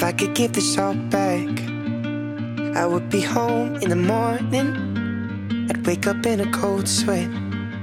[0.00, 1.60] If I could give this all back,
[2.74, 4.72] I would be home in the morning.
[5.68, 7.28] I'd wake up in a cold sweat,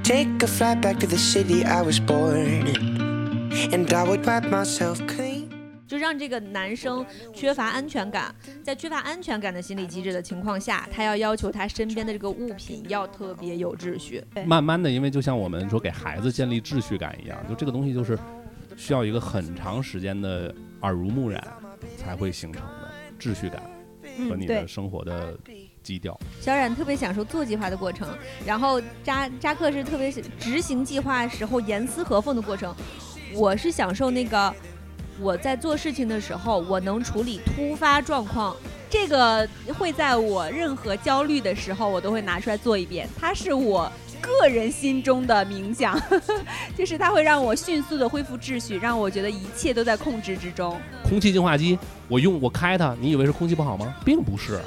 [0.01, 4.49] take a flight back to the city I was born in, and I would wipe
[4.49, 5.47] myself clean.
[5.87, 7.05] 就让这个男生
[7.35, 14.23] 缺乏安全感，在缺乏安全感的心理机制的情况下，他要要求他身边的这个物品要特别有秩序。
[14.47, 18.17] 慢慢的，因为就像我们说给孩子建立秩序感一样，就这个东西就是
[18.75, 21.39] 需要一个很长时间的耳濡目染
[21.97, 23.61] 才会形成的秩序感
[24.29, 25.37] 和你的，生活的
[25.83, 26.19] 基调。
[26.39, 28.07] 小冉特别享受做计划的过程，
[28.45, 32.75] 然后扎扎克是特别是执行计划时候严丝合缝的过程。
[33.33, 34.53] 我是享受那个
[35.19, 38.55] 我在做事情的时候，我能处理突发状况。
[38.89, 39.45] 这个
[39.77, 43.05] 会在我任何焦虑的时候，我都会拿出来做一遍。
[43.19, 43.91] 它是我
[44.21, 45.99] 个人心中的冥想，
[46.77, 50.79] 就是它会让我迅速的恢复秩序，让我觉得一切都在控制之中。
[51.03, 53.93] 空气净化机，我用我开它，你以为是空气不好吗？
[54.05, 54.59] 并不是，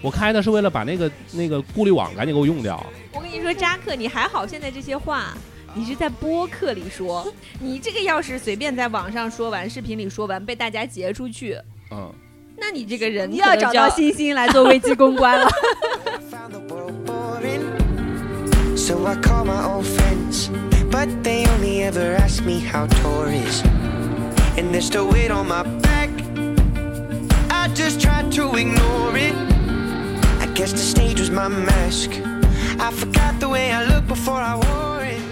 [0.00, 2.84] 我开它是为了把那个那个过滤网赶紧给我用掉。
[3.12, 5.36] 我跟你说，扎克，你还好，现在这些话
[5.74, 7.26] 你是在播客里说，
[7.60, 11.56] 你这个要是随便在网上说完、视频里说完，被大家截出去，
[11.90, 12.12] 嗯，
[12.56, 15.48] 那你这个人你要找到星星来做危机公关了。
[18.82, 20.50] So I call my old friends,
[20.90, 23.62] but they only ever ask me how tour is.
[24.58, 26.10] And there's still weight on my back.
[27.48, 29.34] I just tried to ignore it.
[30.40, 32.10] I guess the stage was my mask.
[32.80, 35.22] I forgot the way I looked before I wore it.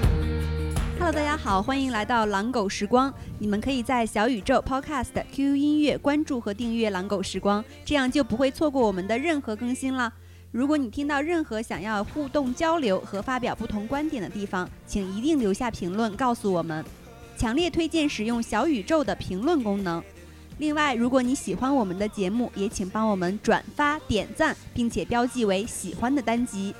[1.00, 3.12] Hello，大家好，欢迎来到狼狗时光。
[3.40, 10.12] 你们可以在小宇宙、Podcast、QQ 音乐关注和订阅“狼狗时光”，这样就不会错过我们的任何更新了。
[10.52, 16.84] 如果你听到任何想要互动交流和发表不同观点的地方，请一定留下评论告诉我们。
[17.36, 20.02] 强烈推荐使用小宇宙的评论功能。
[20.58, 26.74] 另外，如果你喜欢我们的节目，也请帮我们转发、点赞，并且标记为喜欢的单集。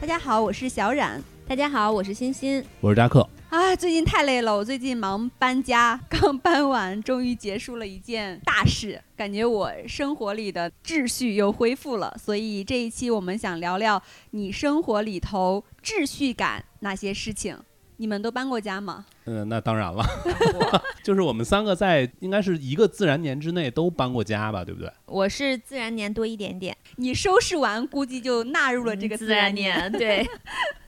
[0.00, 1.22] 大家好，我是小冉。
[1.46, 2.64] 大家好，我是欣欣。
[2.80, 3.28] 我是扎克。
[3.52, 12.16] 啊，最近太累了，我最近忙搬家，刚搬完，终于结束了一件大事，感觉我生活里的秩序又恢复了。
[12.18, 17.54] 所以这一期我们想聊聊你生活里头秩序感那些事情。
[17.98, 19.04] 你们都搬过家吗？
[19.26, 20.02] 嗯，那当然了，
[21.04, 24.90] 就是我们三个在应该是一个自然年之内都搬过家吧，对不对？
[25.04, 30.26] 我是自然年多一点点，你收拾完估计就纳入了这个自然然年， 对，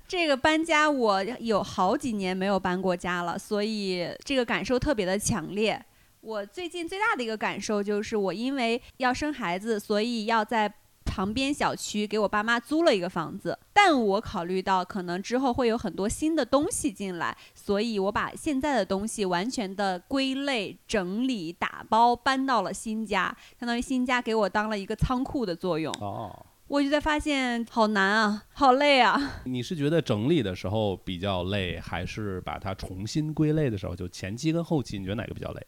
[0.06, 5.82] 这个搬家我有好几年没有搬过家了，所以这个感受特别的强烈。
[6.20, 10.72] 我最近最大的一个感受就是，我因为要生孩子，所以要在
[11.04, 13.58] 旁边小区给我爸妈租了一个房子。
[13.72, 25.92] 但我考虑到可能之后会有很多新的东西进来，所以我把现在的东西完全的归类、整理、打包搬到了新家，相当于新家给我当了一个仓库的作用。
[26.00, 26.34] 哦，
[26.68, 29.40] 我就在发现好难啊，好累啊。
[29.44, 35.66] 你是觉得整理的时候比较累，还是把它重新归类的时候，就前期跟后期，你觉得哪个比较累？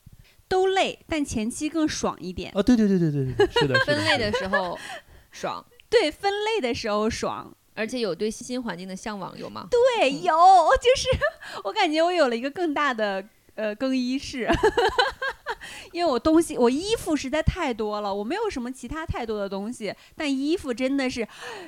[0.48, 2.50] 都累，但前期更爽一点。
[2.54, 4.78] 啊，对对对对对对，是的，分类的时候
[5.32, 7.54] 爽， 对，分类的时候爽。
[7.78, 9.68] 而且有对新环境的向往，有吗？
[9.70, 10.34] 对，嗯有，
[10.80, 11.08] 就是
[11.62, 13.22] 我感觉我有了一个更大的
[13.56, 14.48] 呃更衣室，
[15.92, 21.26] 因为我东西我衣服实在太多了，我没有什么其他太多的东西，但衣服真的是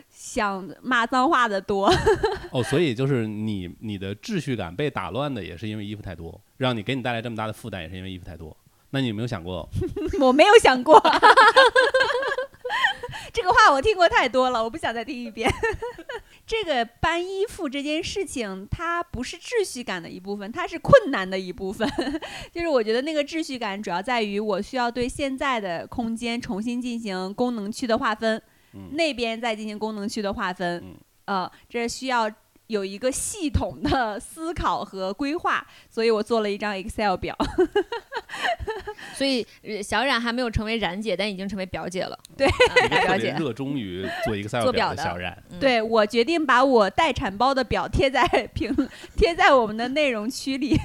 [0.08, 1.92] 想骂脏话的多。
[2.52, 8.56] 哦，所以就是你你的秩序感被打乱的，也是因为衣服太多，让你给你带来这么大的负担，也是因为衣服太多。
[8.90, 9.68] 那你有没有想过，
[10.20, 10.98] 我没有想过。
[13.32, 15.50] 这个话我听过太多了，我不想再听一遍。
[16.48, 21.86] 这个搬衣服这件事情，它不是秩序感的一部分，它是困难的一部分。
[22.50, 28.42] 就是我觉得那个秩序感主要在于我需要对现在的空间重新进行功能区的划分，
[28.72, 30.82] 嗯那边再进行功能区的划分。
[30.82, 32.30] 嗯呃，这需要
[32.68, 37.36] 有一个系统的思考和规划，所以我做了一张 Excel 表。
[39.14, 42.18] 所以呃小冉还没有成为冉姐，但已经成为表姐了。
[42.36, 42.46] 对
[43.04, 43.34] 表姐。
[43.38, 45.42] 热衷于做一个 Excel 做表表的的小冉？
[45.50, 48.74] 嗯，对我决定把我待产包的表贴在屏
[49.16, 50.76] 贴在我们的内容区里。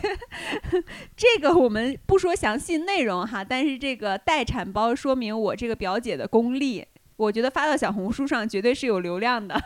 [1.15, 6.85] 这个我们不说详细内容哈，但是这个待产包说明我这个表姐的功力，
[7.17, 9.61] 我觉得发到小红书上绝对是有流量的。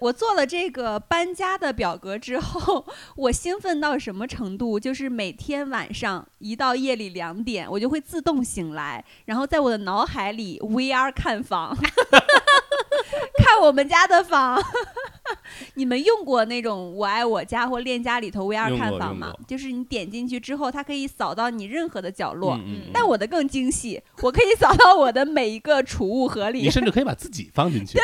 [0.00, 4.78] 我做了这个搬家的表格之后，我兴奋到什么程度？
[4.78, 11.76] 就是每天晚上一到夜里两点，我就会自动醒来，然后在我的脑海里 VR 看房，
[13.38, 14.60] 看我们家的房。
[15.74, 19.32] 你们用过那种“我爱我家”或链家里头 VR 看房吗？
[19.46, 22.54] 就是你点进去之后，它可以扫到你任何的角落。
[22.54, 27.94] 嗯嗯嗯但我的更精细，我可以扫到我的每一个储物盒里你，甚至可以把自己放进去。
[27.94, 28.02] 对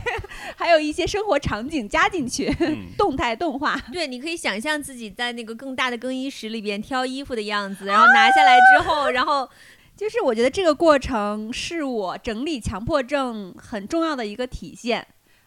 [0.56, 3.80] 还有一些生活场景加进去，嗯动态动画。
[3.92, 9.48] 对，你可以想象自己在那个更大的更衣室里边挑衣服的样子，然后拿下来之后，然后
[9.98, 15.04] 就是我觉得这个过程是我整理强迫症很重要的一个体现。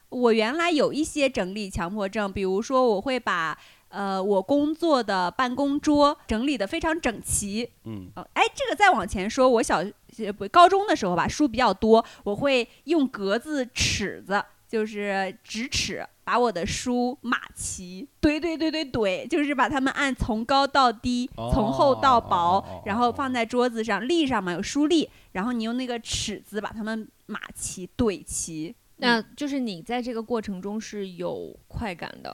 [0.09, 3.57] 我原来有一些整理强迫症，比如说我会把
[3.87, 7.69] 呃我工作的办公桌整理得非常整齐。
[7.85, 9.81] 嗯，呃，哎，这个再往前说，我小
[10.17, 32.33] 呃不高中的时候吧，书比较多，我会用格子尺子，就是直尺，把我的书码齐，怼怼怼怼怼，就是把它们按从高到低，从厚到薄，然后放在桌子上，立上嘛有书立，然后你用那个尺子把它们码齐怼齐，那嗯就是你在这个过程中是有快感的。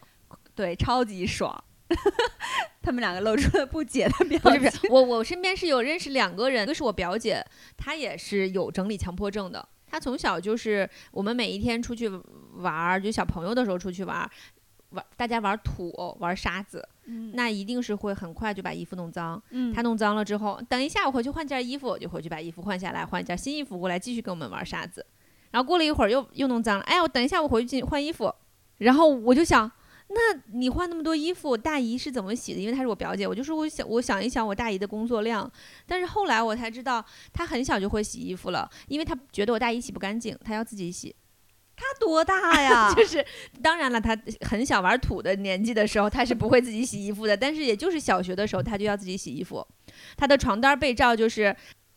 [0.54, 1.64] 对，超级爽。
[2.84, 4.82] 他们两个露出了不解的表不是不情。
[4.82, 7.44] 是，我我身边是有认识两个人，一个是我表姐，
[7.76, 9.68] 她也是有整理强迫症的。
[9.88, 12.08] 她从小就是我们每一天出去
[12.56, 14.30] 玩儿，就小朋友的时候出去玩儿，
[14.90, 19.42] 玩大家玩土、玩沙子，嗯那一定是会很快就把衣服弄脏。
[19.52, 25.06] 嗯她弄脏了之后，等一下我回去换件衣服，我就回去把衣服换下来，换一件新衣服过来继续跟我们玩沙子。
[25.52, 28.34] 然后过了一会儿又又弄脏了，哎，我等一下我回去换衣服，
[28.80, 29.72] 然后我就想。
[30.10, 32.60] 那你换那么多衣服，大姨是怎么洗的？
[32.62, 35.52] 因为她是我表姐，我就说我想我想一想我大姨的工作量，
[35.86, 41.14] 但是后来我才知道，她很小就会洗衣服了，因为她觉得我大姨洗不干净，她要自己洗。
[41.76, 42.92] 她多大呀？
[42.96, 43.24] 就是
[43.62, 44.18] 当然了，她
[44.48, 49.66] 很小玩土的年纪的时候，她是不会自己洗衣服的，但是也就是小学的时候，她就要自己洗衣服。
[50.16, 51.54] 她的床单被罩就是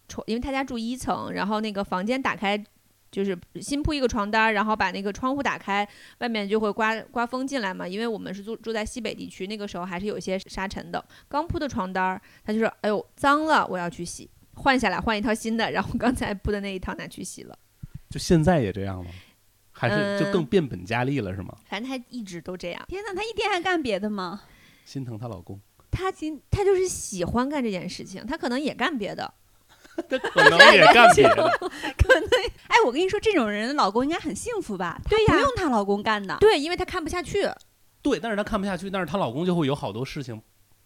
[0.08, 2.62] 床，因为她家住一层，然后那个房间打开。
[3.10, 5.86] 就是新铺一个床单，然后把那个窗户打开，
[6.18, 7.86] 外面就会刮刮风进来嘛。
[7.86, 11.04] 因为我们是住住在西北地区，那个时候还是有一些沙尘的。
[11.28, 15.70] 刚铺的床单儿，他就说：“哎呦，脏了，我要去洗，换下来换一套新的。
[15.72, 17.58] ”然后刚才铺的那一套拿去洗了。
[18.08, 19.10] 就现在也这样吗？
[19.72, 21.56] 还是就更嗯变本加厉了是吗？
[21.64, 22.84] 反正他一直都这样。
[22.86, 24.42] 天哪，他一天还干别的吗？
[24.84, 25.58] 心疼她老公，
[25.90, 29.32] 他今他就是喜欢干这件事情，他可能也干别的。
[30.08, 31.48] 她 可能也干别的。
[32.68, 35.00] 哎，我跟你说，这种人老公应该很幸福吧？
[35.08, 36.36] 对呀不用她老公干的。
[36.40, 37.48] 对，因为她看不下去。
[38.02, 40.40] 对，但是她看不下去，但是她老公就会有好多事情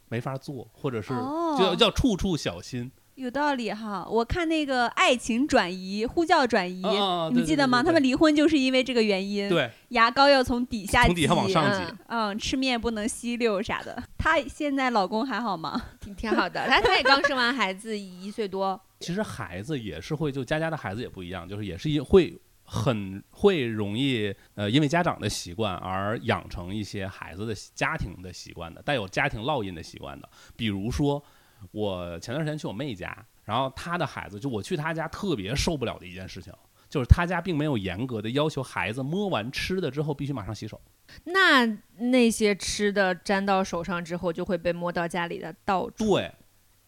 [0.09, 2.91] 没法做，或者是哦就要要处处小心。
[3.17, 7.79] 有道理哈，我看那个《爱情转移》呼叫转移，啊你们记得吗？
[7.79, 11.99] 对对对他们离婚就是因为这个原因，对，牙膏要从底下从底下往上挤挤。
[12.09, 14.03] 嗯，吃面不能吸溜啥的。
[14.19, 15.81] 她现在老公还好吗？
[16.01, 16.67] 挺挺好的。
[16.67, 18.81] 她她也刚生完孩子，一岁多。
[18.99, 30.29] 其实孩子也是会，就家家的孩子也不一样，就是也是一会很会容易呃，因为家长的习惯而养成一些孩子的家庭的习惯的，带有家庭烙印的习惯的。
[30.57, 31.23] 比如说，
[31.71, 36.53] 我前段时间去我妹家，然后她的孩子，就我去她家特别受不了的一件事情，
[36.89, 40.81] 就是她家并没有严格的要求孩子摸完吃的之后必须马上洗手。
[41.25, 41.67] 那
[41.99, 46.17] 那些吃的沾到手上之后，就会被摸到家里的到处。
[46.17, 46.33] 对，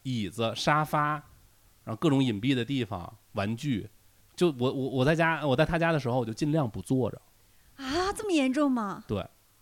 [0.03, 1.13] 椅子、沙发，
[1.85, 3.89] 然后各种隐蔽的地方、玩具，
[4.35, 7.21] 就我我我在家我在他家的时候，我就尽量不坐着。
[7.77, 9.05] 啊，这么严重吗？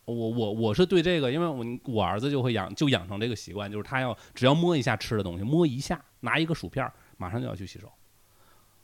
[0.07, 7.91] 我我我是对这个，因为我我儿子就会养就养成这个习惯，就是他要只要摸一下吃的东西，摸一下拿一个薯片儿，马上就要去洗手。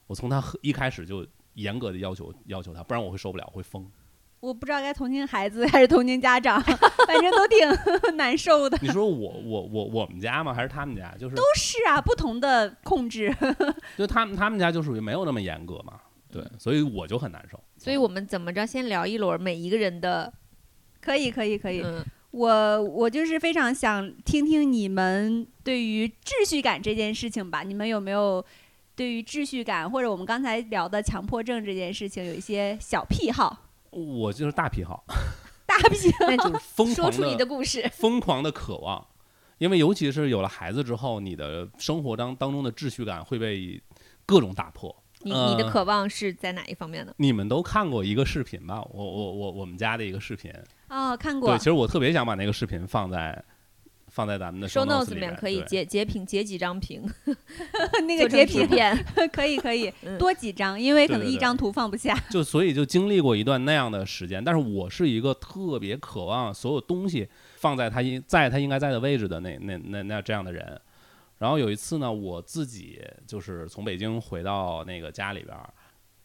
[0.07, 3.89] 我从他一开始就严格的要求要求他，不然我会受不了，会疯。
[4.41, 6.59] 我不知道该同情孩子还是同情家长，
[7.07, 8.79] 反正都挺 难受的。
[8.81, 10.55] 你说我我我我们家吗？
[10.55, 11.15] 还是他们家？
[11.19, 13.31] 就是都是啊，不同的控制。
[13.99, 16.01] 就他们他们家就属于没有那么严格嘛，
[16.33, 17.63] 对，所以我就很难受。
[17.77, 20.33] 所以我们怎么着，先聊一轮每一个人的。
[21.01, 21.83] 可以，可以，可以。
[21.83, 28.45] 嗯，我我就是非常想听听你们对于秩序感这件事情吧，你们有没有
[28.95, 33.67] 对于秩序感或者我们刚才聊的强迫症这件事情有一些小癖好？
[33.91, 35.05] 我就是大癖好，
[35.67, 37.89] 大癖那就是疯狂说出你的故事。
[37.95, 39.05] 疯狂的渴望，
[39.59, 43.83] 因为尤其是有了孩子之后，你的生活当当中的秩序感会被
[44.25, 44.95] 各种打破。
[45.23, 47.13] 你你的呃渴望是在哪一方面呢？
[47.19, 48.81] 你们都看过一个视频吧？
[48.91, 50.51] 我我我我们家的一个视频，
[50.91, 51.65] 哦，看过对，其。
[51.65, 53.43] 实我特别想把那个视频放在
[54.09, 57.03] 放在咱们的 show notes 里面面可以截截屏截几张屏，
[58.07, 59.05] 那个截屏图片。
[59.33, 62.13] 可以可以嗯多几张，因为可能一张图放不下。
[62.29, 70.81] 就所以就经历过一段那样的时间，但是我是一个特别渴望所有东西放在它应在它应该在的位置的那那那那这样的人。
[71.39, 75.73] 然后有一次呢，我自己就是从北京回到那个家里边儿，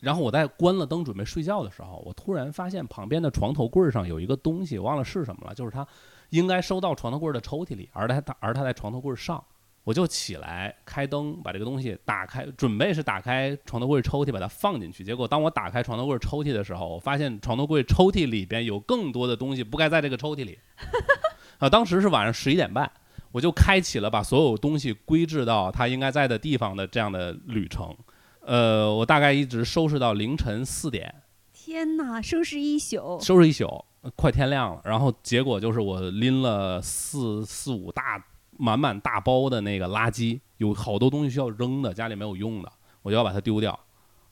[0.06, 5.86] 然后我在关了灯准备睡觉的时候，我突然发现旁边的床头柜上有一个东西，忘了是什么了，就是它
[6.30, 9.44] 应该收到床头柜的抽屉里，而它而它在床头柜上。
[9.84, 15.04] 我就起来开灯，把这个东西打开，准备是打开床头柜抽屉把它放进去。
[15.04, 20.58] 结果当我打开床头柜抽屉的时候，我发现床头柜抽屉里边有更多的东西不该在这个抽屉里。
[21.58, 22.92] 啊，当时是晚上十一点半，
[23.32, 27.96] 我就开启了把所有东西归置到它应该在的地方的这样的旅程。
[28.46, 33.66] 呃，我大概一直收拾到凌晨四点，天哪，收拾一宿，收拾一宿，
[34.02, 34.82] 呃快天亮了。
[34.86, 42.72] 然后结果就是我拎了四四五大满满大包的那个垃圾，有好多东西需要扔的，家里没有用的，
[43.02, 43.78] 我就要把它丢掉，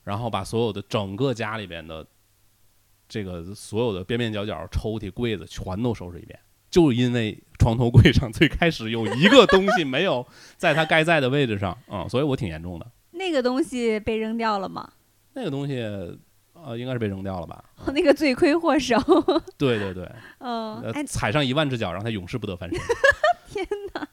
[0.04, 2.06] 然后把所有的整个家里边的
[3.10, 6.40] 这个所有的边边角角、抽屉、柜子全都收拾一遍。
[6.70, 12.92] 就因为床头柜上最开始有一个东西没有在它该在的位置上，嗯，所以我挺严重的。
[13.24, 14.92] 那个东西被扔掉了吗？
[15.32, 15.80] 那个东西，
[16.54, 17.64] 呃，应该是被扔掉了吧？
[17.94, 18.98] 那个罪魁祸首，
[19.58, 22.78] 对对对，嗯，呃哎，，踩上一万只脚，让他永世不得翻身。
[23.48, 24.08] 天哪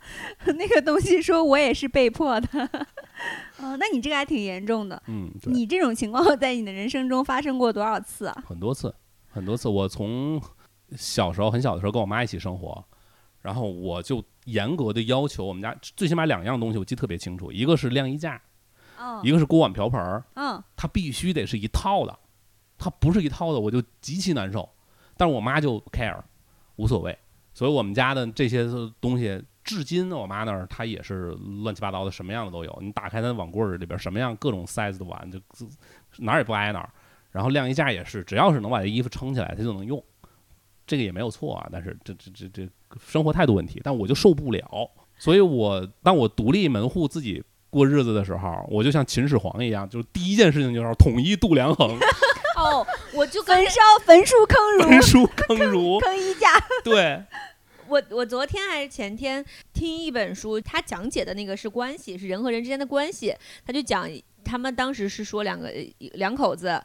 [0.52, 2.64] 那个东西说我也是被迫的，
[3.58, 5.02] 哦，那你这个还挺严重的。
[5.08, 8.44] 嗯，你这种情况在你的人生中发生过多少次啊？
[8.46, 8.94] 很多次，
[9.28, 9.68] 很多次。
[9.68, 10.40] 我从
[10.96, 12.84] 小时候很小的时候跟我妈一起生活，
[13.42, 18.40] 然后我就严格的要求我们家最起码两样东西我记得特别清楚，一个是晾衣架，
[19.00, 22.18] 嗯一个是锅碗瓢盆儿，嗯，它必须得是一套的，
[22.76, 24.68] 它不是一套的我就极其难受。
[25.16, 26.20] 但是我妈就不 care，
[26.76, 27.18] 无所谓，
[27.54, 28.68] 所以我们家的这些
[29.00, 29.42] 东西。
[29.62, 32.78] 至今，我妈那儿她也是乱七八糟的，什么样的都有。
[32.80, 35.38] 你打开她的网柜儿里边，什么样各种 size 的碗，就
[36.16, 36.90] 哪儿也不挨哪儿。
[37.30, 40.02] 然后晾衣架也是，只要是能把这衣服撑起来，她就能用。
[40.86, 44.90] 这个也没有错啊，但是这这这这生活态度问题，但我就受不了。
[45.18, 51.96] 所以我当我独立门户自己过日子的时候，我就像秦始皇一样，就是第一件事情就是要统一度量衡，
[52.58, 56.00] 哦，我就跟焚烧焚书坑儒，焚书坑儒。
[56.04, 56.48] 坑衣架。
[56.82, 57.22] 对，
[57.86, 63.34] 我我昨天还是前天听一本书，他讲解的那个是关系，是人和人之间的关系。
[63.64, 64.08] 他就讲
[64.44, 66.82] 他们当时是说两个两口子，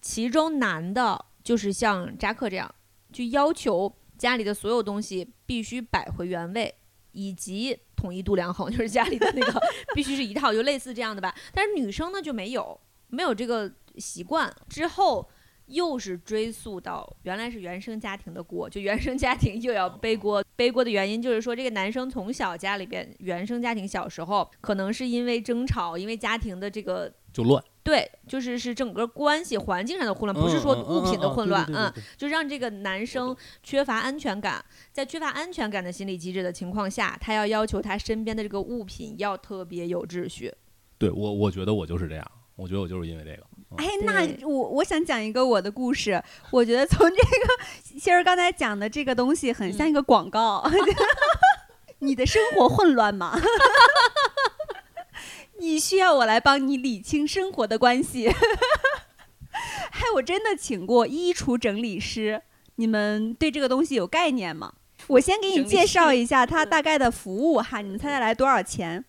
[0.00, 2.72] 其中男的就是像扎克这样，
[3.12, 6.72] 就要求家里的所有东西必须摆回原位，
[7.12, 9.60] 以及统一度量衡， 就是家里的那个
[9.94, 11.32] 必须是一套，就类似这样的吧。
[11.54, 12.78] 但是女生呢就没有
[13.08, 15.28] 没有这个习惯，之后。
[15.66, 20.44] 又是追溯到原来是原生家庭的锅，就原生家庭又要背锅。
[20.56, 40.52] 背锅的原因就是说，这个男生从小家里边原生家庭小时候可能是因为争吵，因为家庭的这个就乱，对，就是是整个关系环境上的混乱，不是说嗯物品的混乱，嗯，嗯，就让这个男生缺乏安全感，在缺乏安全感的心理机制的情况下，他要要求他身边的这个物品要特别有秩序。
[40.96, 42.24] 对我我觉得我就是这样，
[42.54, 43.42] 我觉得我就是因为这个。
[43.78, 46.22] 哎，那我我想讲一个我的故事。
[46.50, 50.62] 我觉得从这个欣儿刚才讲的这个东西，很像一个广告。
[52.00, 53.32] 你的生活混乱吗？
[55.62, 58.28] 你需要我来帮你理清生活的关系。
[58.28, 62.42] 嗨， 我真的请过衣橱整理师，
[62.74, 64.72] 你们对这个东西有概念吗？
[65.06, 69.04] 我先给你介绍一下它大概的服务哈，你们猜猜来多少钱？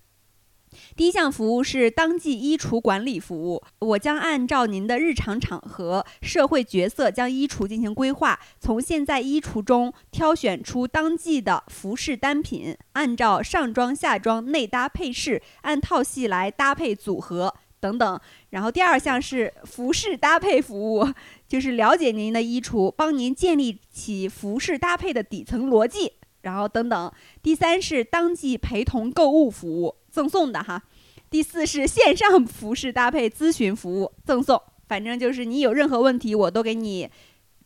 [0.95, 18.19] 第一项服务是当季衣橱管理服务，我将按照您的日常场合、社会角色将衣橱进行规划，从现在衣橱中挑选出当季的服饰单品，按照上装、下装、内搭配饰按套系来搭配组合等等。
[18.51, 21.07] 然后第二项是服饰搭配服务，
[21.47, 26.13] 就是了解您的衣橱，帮您建立起服饰搭配的底层逻辑。
[26.41, 27.11] 然后等等，
[27.41, 30.83] 第三是当季陪同购物服务，赠送的哈。
[31.31, 34.61] 第四是线上服饰搭配咨询服务，赠送。
[34.87, 37.09] 反正就是你有任何问题，我都给你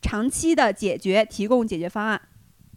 [0.00, 2.20] 长期的解决，提供解决方案。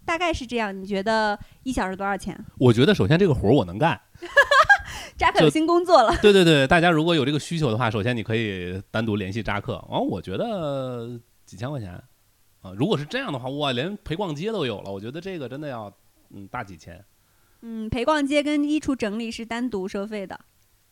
[0.04, 2.38] 大概是这样，你觉得一小时多少钱？
[2.58, 4.02] 我觉得首先这个活儿我能干。
[5.18, 9.78] 扎克有新工作了，对对对，大家如果有这个需求的话，首先你可以单独联系扎克。
[9.90, 11.94] 完、我觉得几千块钱
[12.62, 14.92] 啊，如果是这样的话，哇，连陪逛街都有了。
[14.92, 15.90] 我觉得这个真的要
[16.32, 17.02] 嗯大几千。
[17.62, 20.40] 嗯，陪逛街跟衣橱整理是单独收费的，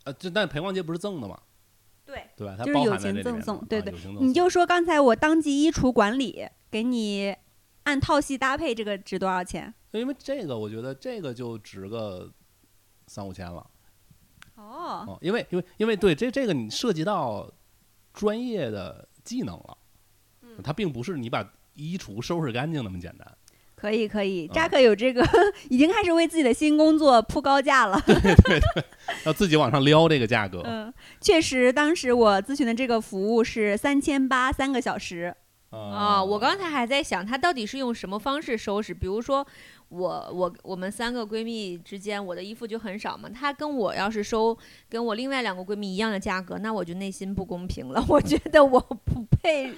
[0.03, 1.39] 呃，这但陪逛街不是赠的吗，
[2.05, 7.35] 对，对就是友情赠送，对对你就说刚才我当季衣橱管理给你
[7.83, 9.73] 按套系搭配，这个值多少钱？
[9.91, 12.31] 因为这个，我觉得这个就值个
[13.07, 13.67] 三五千了。
[14.53, 17.51] 哦，哦，因为因为因为对这这个你涉及到
[18.13, 19.77] 专业的技能了，
[20.43, 23.37] 嗯它并不是你把衣橱收拾干净那么简单。
[23.79, 25.25] 可以可以，啊扎克有这个
[25.69, 28.01] 已经开始为自己的新工作铺高价了。
[28.05, 28.83] 对对对
[29.25, 35.33] 要自己往上撩这个价格 嗯，确实，当时我咨询的这个服务是三千八三个小时。
[35.71, 38.91] 啊，我刚才还在想，她到底是用什么方式收拾？
[38.91, 39.45] 比如说，
[39.89, 43.29] 我我我们三个闺蜜之间，我的衣服就很少嘛。
[43.29, 44.57] 她跟我要是收
[44.89, 48.03] 跟我另外两个闺蜜一样的价格，那我就内心不公平了。
[48.09, 49.71] 我觉得我不配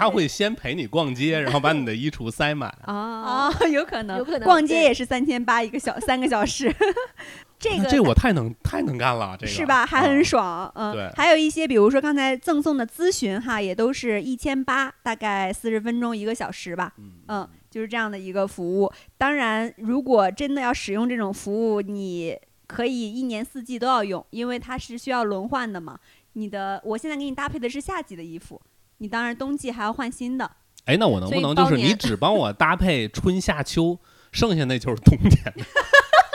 [0.00, 2.68] 他会先陪你逛街，然后把你的衣橱塞满。
[2.82, 2.94] 啊。
[3.50, 6.74] 啊，有可能，有可能逛街也是三千八一个小三个小时，
[7.58, 9.84] 这个这我太能太能干了，这个是吧？
[9.84, 18.90] 还很啊爽，嗯，对还有一些，比如说刚才赠送的咨询哈，也都是一千八，大概四十分钟一个小时吧，嗯嗯，就是这样的一个服务。
[19.18, 25.98] 当然，如果真的要使用这种服务，你可以一年四季都要用，因为它是需要轮换的嘛。
[26.34, 28.60] 你的，我现在给你搭配的是夏季的衣服，
[29.00, 30.50] 你当然冬季还要换新的。
[30.84, 33.98] 哎，那我能不能就是你只帮我搭配春夏秋，
[34.30, 35.64] 剩下那就是冬天的？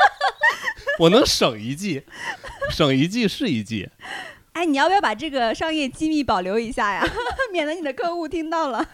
[0.99, 2.03] 我能省一季，
[2.71, 3.89] 省一季是一季。
[4.53, 7.05] 哎，你要不要把这个商业机密保留一下呀？
[7.51, 8.87] 免得你的客户听到了。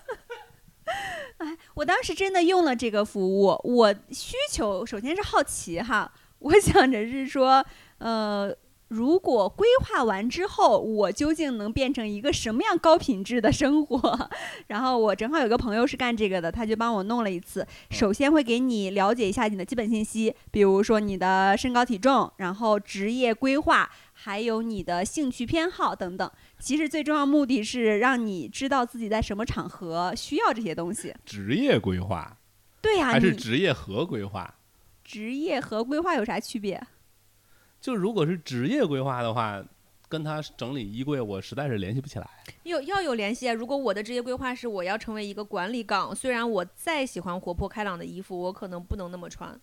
[1.38, 7.66] 哎，我当时真的用了这个服务，我需求首先是好奇哈，我想着是说，
[8.00, 8.54] 呃，
[8.92, 14.30] 如果规划完之后，我究竟能变成一个什么样高品质的生活？
[14.68, 17.66] 然后我正好有个朋友是干这个的，他就帮我弄了一次。
[17.90, 26.30] 首先会给你了解一下你的基本信息，比如说你的身高体重，然后职业规划，还有你的兴趣偏好等等。
[26.60, 31.16] 其实最重要目的是让你知道自己在什么场合需要这些东西。
[31.26, 32.36] 职业规划
[32.82, 34.54] 对呀、还是职业和规划？
[35.02, 36.86] 职业和规划有啥区别？
[37.82, 39.62] 就如果是职业规划的话，
[40.08, 42.30] 跟他整理衣柜，我实在是联系不起来。
[42.64, 43.54] 有要有联系啊！
[43.54, 49.60] 如果我的职业规划是我要成为一个管理岗，虽然我再喜欢活泼开朗的衣服，我可能不能那么穿。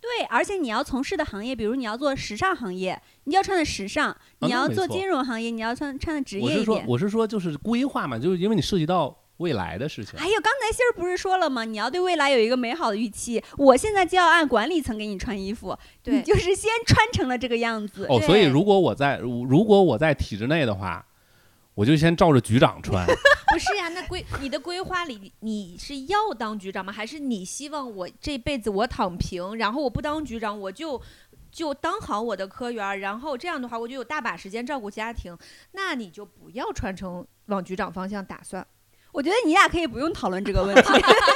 [0.00, 6.88] 对，而且你要从事的行业，比如你要做时尚行业，你要穿的时尚；你要做金融行业，你要穿穿的职业我是说业一点，。
[6.88, 10.18] 我是说，就是规划嘛，就是因为你涉及到未来的事情。
[10.18, 11.64] 还有刚才心儿不是说了吗？
[11.64, 13.42] 你要对未来有一个美好的预期。
[13.56, 18.06] 我现在就要按管理层给你穿衣服，你对就是先穿成了这个样子。
[18.08, 21.04] 哦，所以如果我在如如果我在体制内的话，
[21.74, 23.06] 我就先照着局长穿。
[23.50, 26.92] 不是呀，那规你的规划里，你是要当局长吗？
[26.92, 31.00] 还是你希望我这辈子我躺平，然后我不当局长，我就
[31.50, 35.36] 就当好我的科员儿，然后这样的话，我就有大把时间照顾家庭。
[35.72, 38.64] 那你就不要穿成往局长方向打算。
[39.12, 40.82] 我觉得你俩可以不用讨论这个问题。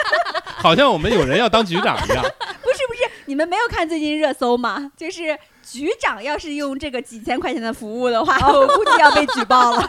[0.57, 2.23] 好像我们有人要当局长一样。
[2.23, 4.91] 不是不是，你们没有看最近热搜吗？
[4.97, 9.87] 就是局长要是用这个几千块钱的服务的话，我估计要被举报了。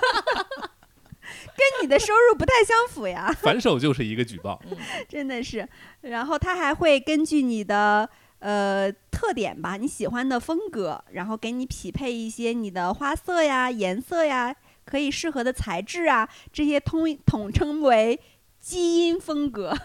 [1.58, 4.62] 跟你的收入不太相符呀，反手就是一个举报。
[5.08, 5.65] 真的是。
[6.02, 14.54] 然后他还会根据你的呃特点吧，你喜欢的风格，然后给你匹配一些你的花色呀、颜色呀，
[14.86, 18.19] 可以适合的材质啊，这些通统称为
[18.60, 19.76] 基因风格。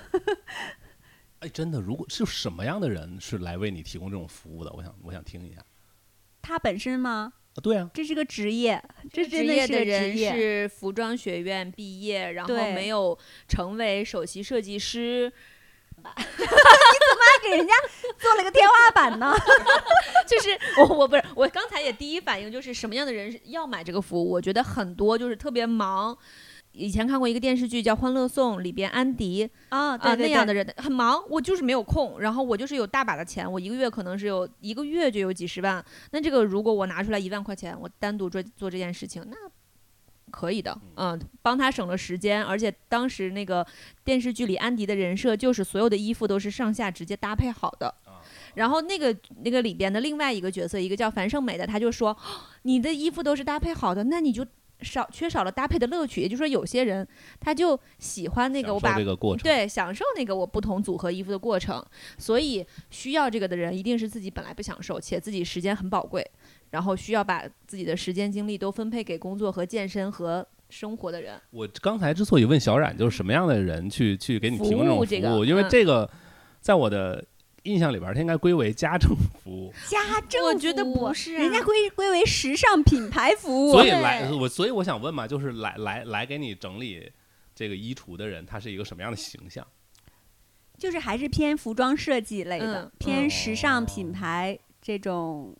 [1.41, 4.71] 哎，真的，如果是什么样的人是来为你提供这种服务的？
[4.73, 5.65] 我想，我想听一下。
[6.43, 7.33] 他本身吗？
[7.55, 8.83] 啊，对啊，这是个职业，
[9.13, 10.17] 这职业的人。
[10.17, 15.33] 是服装学院毕业，然后没有成为首席设计师，
[17.43, 17.73] 给人家
[18.19, 19.35] 做了个天花板呢。
[20.29, 24.31] 就是我我不是我刚才也第一反应就是什么样的人要买这个服务？
[24.31, 26.17] 我觉得很多就是特别忙。
[26.73, 35.85] 以前看过一个电视剧叫《欢乐颂》，里边安迪啊，对那样的人很忙，我就是没有空，然后我就是有大把的钱，我一个月可能是有一个月就有几十万。
[36.13, 39.37] 那这个如果我拿出来一万块钱，我单独做做这件事情，那
[40.31, 43.67] 可以的，嗯，帮他省了时间，而且当时那个
[44.05, 47.95] 电视剧里安迪的人设就是所有的衣服都是上下直接搭配好的。
[48.55, 52.17] 然后那个那个里边的另外一个角色，一个叫樊胜美的，他就说
[52.63, 54.45] ：“你的衣服都是搭配好的，那你就
[54.81, 57.07] 少缺少了搭配的乐趣。”也就是说，有些人
[57.39, 59.17] 他就喜欢那个我把这个。
[59.41, 61.83] 对，享受那个我不同组合衣服的过程，
[62.19, 66.29] 所以需要这个的人一定是自己本来不享受，且自己时间很宝贵，
[66.71, 71.41] 然后需要把自己的时间精力都分配给工作和健身和生活的人。
[71.51, 76.09] 我刚才之所以问小冉，就是什么样的人去去给你提供这种服务这个因为嗯这个
[76.61, 77.25] 在我的
[77.65, 79.73] 印象里边，它应该归为家政服务。
[79.89, 83.73] 家政我觉得不是啊人家归归为时尚品牌服务。
[83.73, 87.11] 所以来我所以我想问嘛，就是来来来给你整理
[87.55, 89.67] 这个衣橱的人，他是一个什么样的形象？
[90.79, 95.55] 就是还是偏服装设计类的，嗯偏嗯时尚品牌这种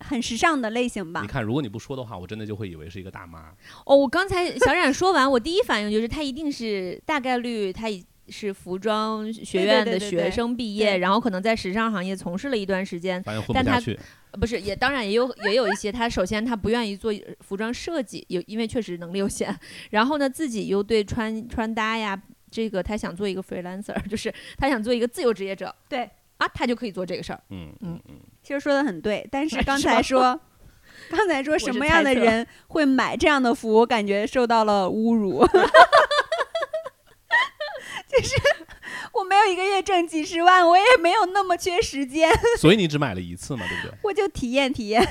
[0.00, 1.20] 很时尚的类型吧。
[1.22, 1.26] 你。
[1.26, 3.52] 看，如果你不说的话，我真的就会以为是一个大妈。
[3.84, 10.98] 哦，我刚才小冉说完，我第一反应就是她一定是大概率她已是服装学院的学生毕业，对。
[10.98, 13.22] 然后可能在时尚行业从事了一段时间，
[13.54, 13.80] 但她
[14.32, 19.56] 不是，也当然也有也有一些，他首先他不愿意做服装设计，有因为确实能力有限，
[19.90, 27.40] 然后呢自己又对穿穿搭呀，这个他想做一个 freelancer，就是他想做一个自由职业者，对啊，他就可以做这个事儿。
[27.50, 30.38] 嗯嗯嗯嗯，其实说的很对，但是 刚才说，
[31.10, 35.46] 刚才说什么样的人会买这样的服，我感觉受到了侮辱。
[38.08, 38.34] 就是
[39.12, 43.98] 我没有一个月挣几十万，我也没有那么缺时间， 所以你只买了一次嘛，对不对？
[44.02, 45.02] 我就体验体验。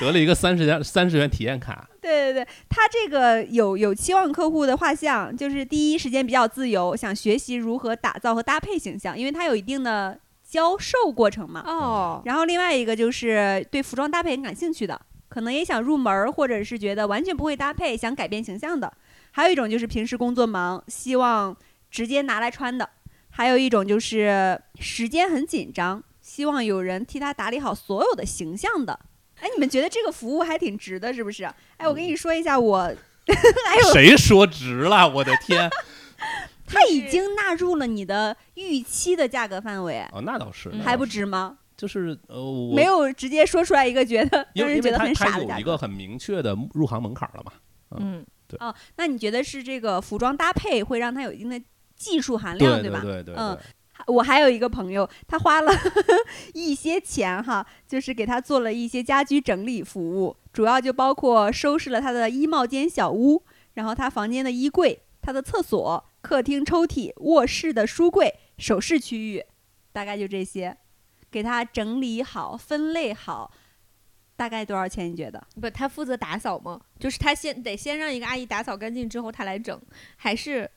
[0.00, 11.62] 得了一个三十元三十元体验卡，对对对，他这个有有期望客户的画像，就是第一时间比较自由，想学习如何打造和搭配形象，因为他有一定的销售过程嘛。
[11.66, 18.92] 哦，然后另外一个就是对服装搭配很感兴趣的，可能也想入门儿，或者是觉得完全不会搭配，想改变形象的。
[19.32, 21.56] 还有一种就是平时工作忙，希望
[21.90, 22.88] 直接拿来穿的。
[23.30, 28.98] 还有一种就是时间很紧张，希望有人替他打理好所有的形象的。
[29.40, 31.44] 哎，你们觉得这个服务还挺值的，是不是？
[31.76, 32.94] 哎，我跟你说一下，我
[33.66, 35.08] 还有谁说值了？
[35.08, 35.68] 我的天！
[36.66, 41.56] 它已经纳入了你的预期的价格范围，哦，那倒是，还不值吗？
[41.76, 45.54] 就是呃，我没有直接说出来一个觉得让人觉得很傻它的价格。
[45.54, 47.52] 有一个很明确的入行门槛了嘛。
[47.98, 51.58] 嗯，对哦，那你觉得是这个服装搭配会让它有一定的
[51.96, 53.00] 技术含量，对吧？
[53.00, 53.64] 对对嗯对，
[54.08, 55.72] 我还有一个朋友，他花了
[56.54, 63.44] 一些钱哈，就是给他做了一些家居整理服务，主要就包括收拾了他的衣帽间小屋，
[63.74, 69.44] 然后他房间的衣柜、他的厕所、客厅抽屉、卧室的书柜、首饰区域，
[69.92, 70.76] 大概就这些，
[71.30, 73.52] 给他整理好、分类好。
[74.36, 75.10] 大概多少钱？
[75.10, 75.44] 你觉得？
[75.60, 76.80] 不，他负责打扫吗？
[77.00, 79.76] 就是他先得先让一个阿姨打扫干净之后，他来整，
[80.14, 80.70] 还是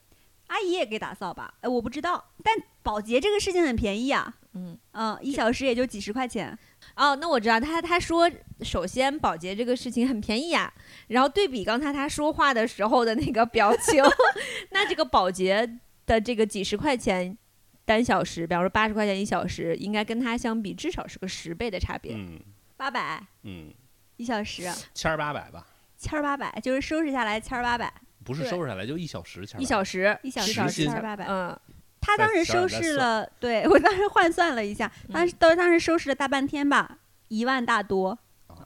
[0.52, 1.54] 阿姨也给打扫吧？
[1.62, 2.24] 哎，我不知道。
[2.44, 4.78] 但保洁这个事情很便宜啊，嗯。
[4.92, 6.58] 嗯，一小时也就几十块钱。
[6.96, 7.58] 哦，那我知道。
[7.58, 8.30] 他他说，
[8.62, 10.74] 首先保洁这个事情很便宜啊，
[11.08, 14.04] 然后对比刚才他说话的时候的那个表情，
[14.72, 17.38] 那这个保洁的这个几十块钱
[17.86, 22.14] 单小时，比方说八十块钱一小时，应该跟他相比至少是个十倍的差别。
[22.16, 22.40] 嗯。
[22.76, 23.72] 八百嗯，
[24.18, 25.66] 一小时，千儿八百吧，
[25.98, 31.26] 千儿八百，就是收拾下来千儿八百，对不是收拾下来就一小时千儿一小时，一小时千八百。
[31.28, 31.60] 嗯，
[32.00, 38.18] 他当时收拾了，对我当时换算了一下，当时当当时收拾了大半天吧，一万大多。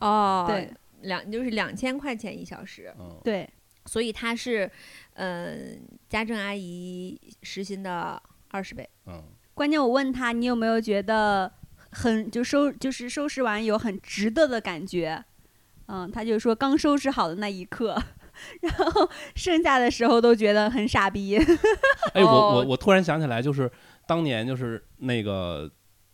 [0.02, 0.70] 哦，对，
[1.02, 3.50] 两就是两千块钱一小时，嗯，对，
[3.86, 4.70] 所以他是，
[5.14, 8.90] 嗯、家政阿姨时薪的二十倍。
[9.06, 11.50] 嗯，关键我问他，你有没有觉得
[11.92, 15.24] 很就收就是收拾完有很值得的感觉？
[15.88, 17.98] 嗯，他就说刚收拾好的那一刻，
[18.62, 21.38] 然后剩下的时候都觉得很傻逼。
[22.14, 23.72] 哎，我我哦我突然想起来，就是
[24.08, 25.70] 当年就是那个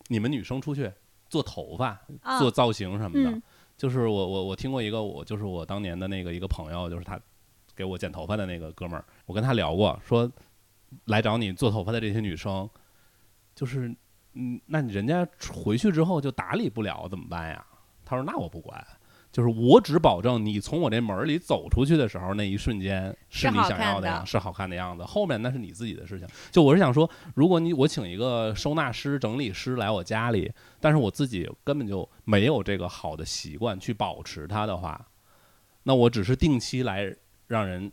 [0.08, 0.92] 你们女生出去
[1.30, 3.42] 做头发、啊做造型什么的，嗯
[3.78, 7.20] 就是我我我听过一个我就是我当年的那个一个朋友，就是他
[7.76, 10.32] 给我剪头发的那个哥们儿，我跟他聊过，说
[11.06, 12.70] 来找你做头发的这些女生，
[13.56, 13.94] 就是
[14.34, 17.66] 嗯，那你人家回去之后就打理不了怎么办呀？
[18.06, 18.86] 他说那我不管。
[19.32, 25.04] 就是我只保证你从我这门儿里走出去的时候，那一瞬间是你想要的样，是好看的样子。
[25.06, 26.28] 后面那是你自己的事情。
[26.52, 35.08] 就我是想说，如果你我请一个收纳师、整理师来我家里，但是我自己根本就没有这个好的习惯去保持它的话，
[35.84, 37.16] 那我只是定期来
[37.48, 37.90] 让人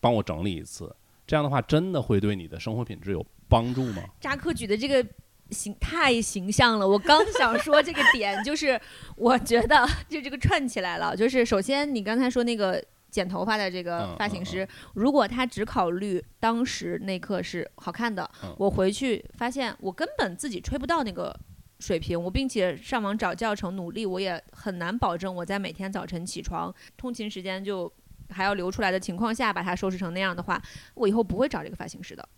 [0.00, 0.94] 帮我整理一次，
[1.26, 4.02] 这样的话真的会对你的生活品质有帮助吗？
[4.20, 5.06] 扎克举的这个
[5.50, 8.80] 形太形象了，我刚想说这个点，就是
[9.16, 12.82] 我觉得就这个串起来了，就是首先你刚才说那个。
[13.14, 21.32] 剪头发的这个发型师，如果他只考虑当时那刻是好看的，嗯我回去发现我根本自己吹不到那个
[21.78, 27.88] 水平，我并且上网找教程努力，我也很难保证我在每天早晨起床通勤时间就
[28.30, 30.60] 还要留出来的情况下把它收拾成那样的话，
[30.94, 32.28] 我以后不会找这个发型师的。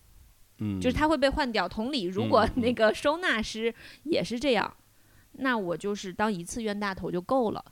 [0.58, 1.68] 嗯，就是他会被换掉。
[1.68, 4.72] 同理，如果那个收纳师也是这样，
[5.32, 7.64] 那我就是当一次冤大头就够了。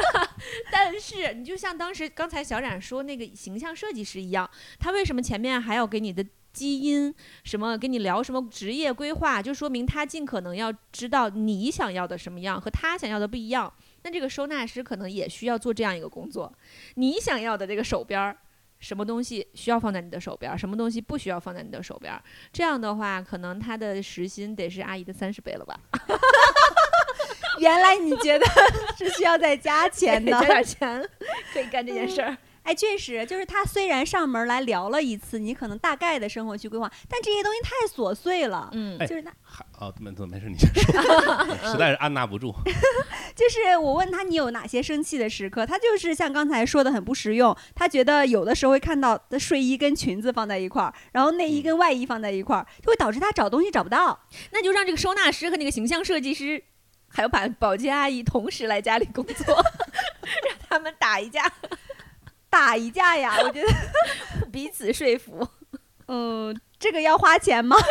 [0.70, 4.48] 但是你就像当时刚才小冉说那个形象设计师一样，
[4.78, 6.24] 他为什么前面还要给你的？
[6.56, 13.70] 基因什么跟你聊什么职业规划，就说明他尽可能要知道你想要的什么样和他想要的不一样。
[14.04, 16.50] 那这个收纳师可能也需要做这样一个工作，
[16.94, 18.38] 你想要的这个手边儿，
[18.78, 22.22] 什么东西需要放在你的手边儿，什么东西不需要放在你的手边儿。
[22.52, 25.78] 这样的话，可能他的时薪得是阿姨的三十倍了吧？
[27.58, 28.44] 原来你觉得
[28.98, 30.40] 是需要再加钱的加。
[30.40, 31.08] 点钱
[31.54, 32.36] 可以干这件事儿。
[32.66, 38.68] 哎，确实，就是他虽然上门来聊了一次，你可能大概的生活去规划，但这些东西太琐碎了。
[38.72, 42.52] 嗯哎就是那，还哦，没没事，你先说， 实在是按捺不住。
[43.36, 47.56] 就是我问他你有哪些生气的时刻，他就是像刚才说的很不实用。
[47.74, 54.18] 他觉得有的时候会看到的睡衣跟裙子放在一块儿，然后内衣跟外衣放在一块儿，就会导致他找东西找不到。
[54.50, 56.62] 那就让这个收纳师和那个形象设计师，
[57.08, 59.54] 还有保保洁阿姨同时来家里工作，
[60.48, 61.44] 让他们打一架，
[62.56, 63.68] 打一架呀，我觉得，
[64.50, 65.46] 彼此说服。
[66.08, 67.76] 嗯，这个要花钱吗？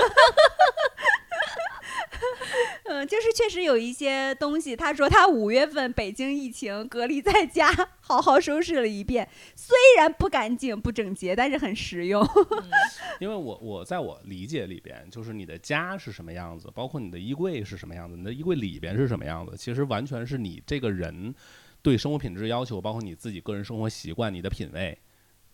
[2.86, 12.25] 嗯，就是确实有一些东西，他说他五月份北京疫情隔离在家，好好收拾了一遍，虽然不干净不整洁，但是很实用。
[13.19, 21.34] 因为我我在我理解里边，就是你的家是什么样子，包括你的衣柜是什么样子，你的衣柜里边是什么样子，其实完全是你这个人
[21.86, 24.98] 对生活品质要求，包括你自己个人生活习惯、你的品味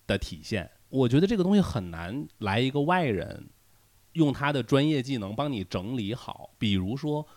[0.07, 0.71] 的体现。
[0.87, 3.49] 我觉得这个东西很难来一个外人
[4.13, 6.51] 用他的专业技能帮你整理好。
[6.57, 7.27] 比如说，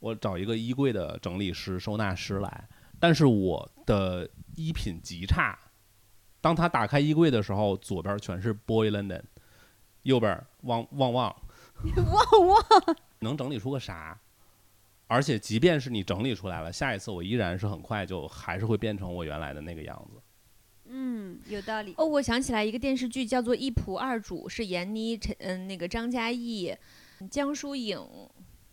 [0.00, 5.56] 我找一个衣柜的整理师、收纳师来，但是我的衣品极差。
[6.40, 9.22] 当他打开衣柜的时候，左边全是 Boy London，
[10.02, 11.32] 右边儿旺旺旺，
[11.94, 14.20] 旺旺，能整理出个啥？
[15.06, 20.20] 而且即便是你整理出来了，下一次我依然是很快就还是会变成我原来的那个样子。
[20.84, 21.94] 嗯，有道理。
[21.96, 26.74] 哦，我想起来一个电视剧叫做《一仆二主》，是闫妮、陈嗯那个张嘉译、
[27.30, 27.98] 江疏影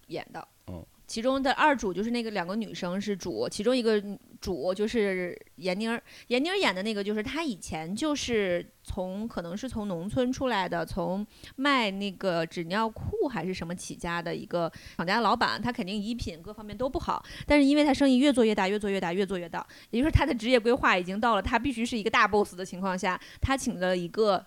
[0.08, 0.48] 演的。
[0.68, 4.00] 嗯，其中的二主就是那个两个女生是主，其中一个
[4.40, 6.00] 主就是闫妮儿。
[6.28, 24.46] 闫妮儿演的那个就是她以前就是从可能是从农村出来的，从卖那个纸尿裤还是什么起家的一个厂家老板，他肯定衣品各方面都不好，但是因为她生意越做越大，越做越大，越做越大，也就是她的职业规划已经到了她必须是一个大 boss 的情况下，她请了一个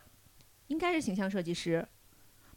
[0.68, 1.84] 应该是形象设计师，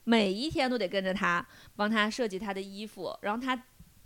[0.03, 3.59] 每一天都得跟着他帮他设计他的衣服，然后他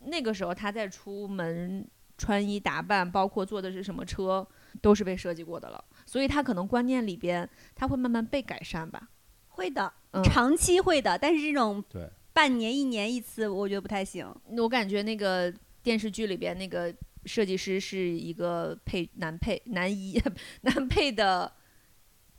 [0.06, 4.46] 那个时候他在出门穿衣打扮，包括坐的是什么车，
[4.82, 9.10] 都是被设计过的了，所以他可能观念里边他会慢慢被改善吧。
[9.48, 14.26] 会的，嗯，长期会的，但是这种对半年一年一次，我觉得不太行。
[14.58, 16.94] 我感觉那个电视剧里边那个
[17.26, 20.22] 设计师是一个配男配男一
[20.62, 21.52] 男配的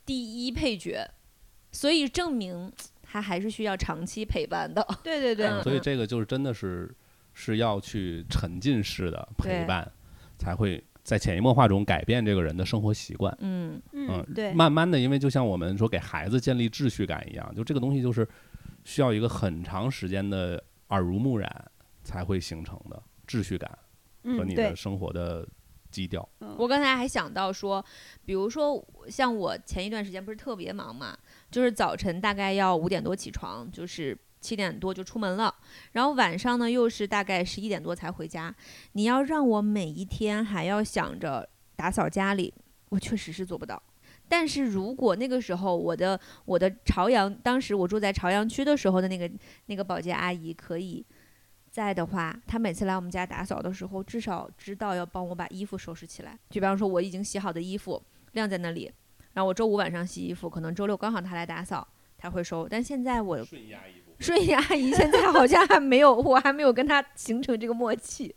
[0.06, 1.06] 第一配角，
[1.72, 4.86] 所以证明他还是需要长期陪伴的。
[5.02, 6.94] 对对对，嗯所以这个就是真的是
[7.32, 9.90] 是要去沉浸式的陪伴，
[10.38, 13.34] 才会在潜移默化中改变这个人的生活习惯。
[13.40, 18.26] 嗯，嗯，对，慢慢的，因为就像我们说给孩子建立秩序感一样，就这个东西就是
[18.84, 21.70] 需要一个很长时间的耳濡目染
[22.02, 23.70] 才会形成的秩序感
[24.24, 25.46] 和你的，生活的
[25.90, 26.28] 基调。
[26.40, 27.84] 嗯我刚才还想到说，
[28.24, 31.16] 比如说像我前一段时间不是特别忙嘛，
[31.50, 35.54] 就是早晨大概要五点多起床，就是七点多就出门了，
[35.92, 38.54] 然后晚上呢又是大概十一点多才回家。
[38.92, 42.52] 你要让我每一天还要想着打扫家里，
[42.88, 43.82] 我确实是做不到。
[44.28, 49.30] 但是如果那个时候我的我的朝阳，当时我住在朝阳区的时候的那个
[49.66, 51.04] 那个保洁阿姨可以
[51.68, 56.38] 在的话，她每次来我们家打扫的时候，至少知道要帮我把衣服收拾起来。
[56.48, 58.00] 就比方说我已经洗好的衣服
[58.32, 58.90] 晾在那里，
[59.32, 62.68] 然后我周五晚上洗衣服，可能周六刚好她来打扫，她会收。
[62.68, 63.38] 但现在我，
[64.20, 68.34] 顺义阿姨现在好像还没有，我还没有跟她形成这个默契，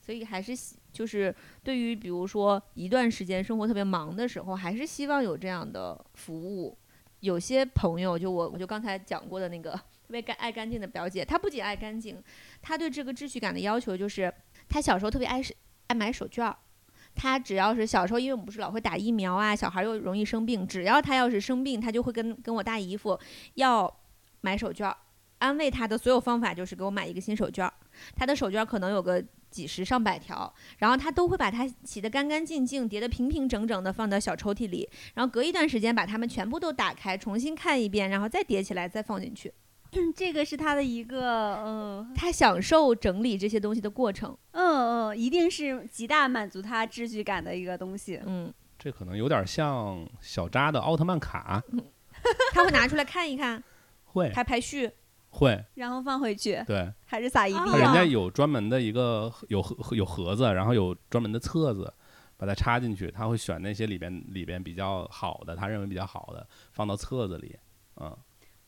[0.00, 0.52] 所以还是
[0.92, 6.76] 就是对于比如说一段时间生活特别忙的时候，还是希望有这样的服务。
[7.20, 12.20] 有些朋友，就我我就刚才讲过的那个特别干爱干净的表姐，她不仅爱干净，
[12.60, 14.32] 她对这个秩序感的要求就是，
[14.68, 15.54] 她小时候特别爱是
[15.86, 16.56] 爱买手绢儿。
[17.14, 23.16] 她只要是小时候，因为我们不是老会打疫苗啊，小孩又容易生病，只要她要是生病，她就会跟跟我大姨夫
[23.54, 24.00] 要
[24.40, 24.96] 买手绢儿。
[25.42, 27.72] 安慰他的所有方法就是给我买一个新手绢儿。
[28.14, 39.52] 他的手绢儿可能有个几十上百条，然后他都会把它洗得干干净净，叠得平平整整的放到小抽屉里，然后隔一段时间把它们全部都打开，重新看一遍，然后再叠起来再放进去。
[40.16, 44.34] 这个是他的一个，嗯他享受整理这些东西的过程。
[44.52, 48.18] 嗯嗯，一定是极大满足他秩序感的一个东西。
[48.24, 51.62] 嗯，这可能有点像小扎的奥特曼卡，
[52.54, 53.62] 他会拿出来看一看，
[54.06, 54.90] 会排排序。
[55.32, 57.94] 会，然后放回去，对，还是撒一地啊人啊？
[57.94, 61.92] 家有专门的一个有盒有盒子，然后有专门的册子，
[62.36, 67.58] 把它插进去，他会选那些里边里边比较好的，他认为比较好的放到册子里，
[67.96, 68.14] 嗯，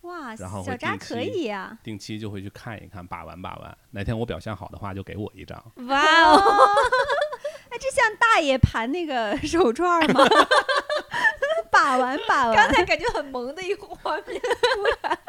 [0.03, 3.77] 哇，然后小扎可以呀、定期就会去看一看，把玩把玩。
[3.91, 5.63] 哪天我表现好的话，就给我一张。
[5.87, 6.41] 哇哦！
[7.71, 10.25] 哎，这像大爷盘那个手串吗？
[11.71, 12.57] 把玩把玩。
[12.57, 14.41] 刚才感觉很萌的一个画面。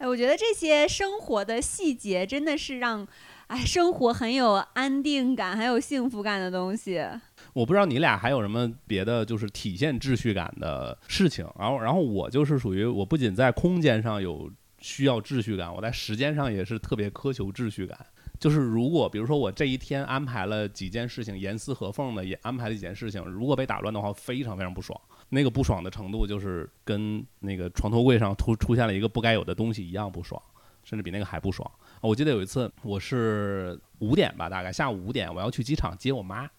[0.00, 3.06] 哎，我觉得这些生活的细节真的是让，
[3.48, 7.04] 哎，生活很有安定感、很有幸福感的东西。
[7.52, 11.46] 我不知道你俩还有什么别的，就是体现秩序感的事情。
[11.58, 17.98] 然后，然后我就是属于我不仅在空间上有需要秩序感，我在时间上也是特别苛求秩序感。
[18.38, 24.98] 就是如果比如说我这一天安排了几件事情，严丝合缝的也安排了几件事情，如果被打乱的话，非常非常不爽。
[25.30, 30.40] 那个不爽的程度就是跟那个床头柜上突出现了一个不该有的东西一样不爽，
[30.84, 31.70] 甚至比那个还不爽。
[32.02, 36.50] 我记得有一次我是五点吧，大概下午五点，我要去机场接我妈，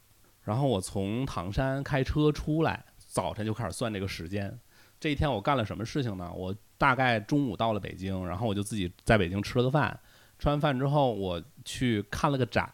[0.43, 4.57] 然后我从唐山开车出来，早晨就开始算这个时间。
[4.99, 6.31] 这一天我干了什么事情呢？
[6.33, 9.99] 我大概中午到了北京，然后我就自己在北京吃了个饭。
[10.37, 12.71] 吃完饭之后，我去看了个展，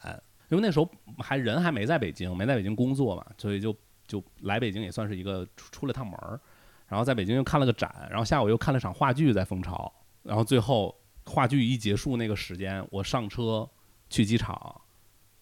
[0.50, 3.76] 因为那时候还人还没在北京，没在北京工作嘛，所以就
[4.08, 6.40] 就来北京也算是一个出出了趟门儿。
[6.88, 9.92] 然后在北京又看了个展，然后下午又看了场话剧在蜂巢，
[10.24, 13.70] 然后最后话剧一结束那个时间，我上车
[14.10, 14.80] 去机场，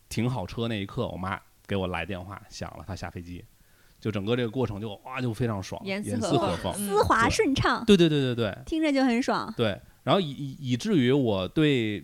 [0.09, 3.45] 停好车那一刻，我妈给我来电话响了，她下飞机，
[3.99, 9.53] 就整个这个过程就哇就非常爽，严严丝合缝丝滑顺畅，对对对对对听着就很爽。
[9.55, 12.03] 对，然后以以以至于我对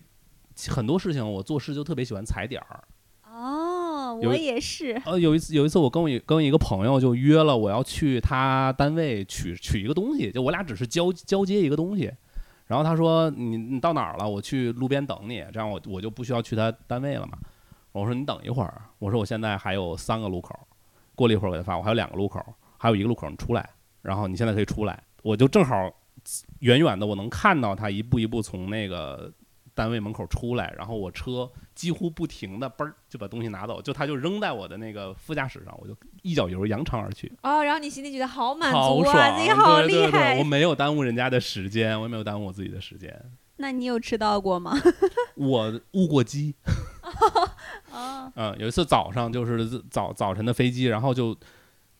[0.67, 2.83] 很多事情我做事就特别喜欢踩点儿。
[3.23, 3.70] 哦，
[4.15, 5.01] 我也是。
[5.05, 12.11] 呃，有一次有一次我跟我一跟一个朋友就约了，我要去他单位取取一个东西，就我俩只是交交接一个东西。
[12.67, 14.29] 然后他说你你到哪儿了？
[14.29, 17.37] 我去路边等你，这样我我就不需要去他单位了嘛。
[17.91, 20.57] 我说你等一会儿，我说我现在还有三个路口，
[21.13, 22.41] 过了一会儿我给他发，我还有两个路口，
[22.77, 23.69] 还有一个路口你出来，
[24.01, 25.91] 然后你现在可以出来，我就正好
[26.59, 29.29] 远远的我能看到他一步一步从那个
[29.73, 40.43] 单位门口出来，然后我车几乎不停的嘣儿就把东西拿走，就他就扔在我的那个副驾驶上，我就一脚油扬长而去，哦，然后你心里觉得好满足啊，自己好对对对厉害我。
[40.43, 43.13] 没有耽误人家的时间，我也没有耽误我自己的时间，
[43.57, 44.73] 那你有吃到过吗？
[45.35, 46.55] 我误过机，
[47.91, 51.35] 哦， 嗯，有一次早上就是早早晨的飞机，然后就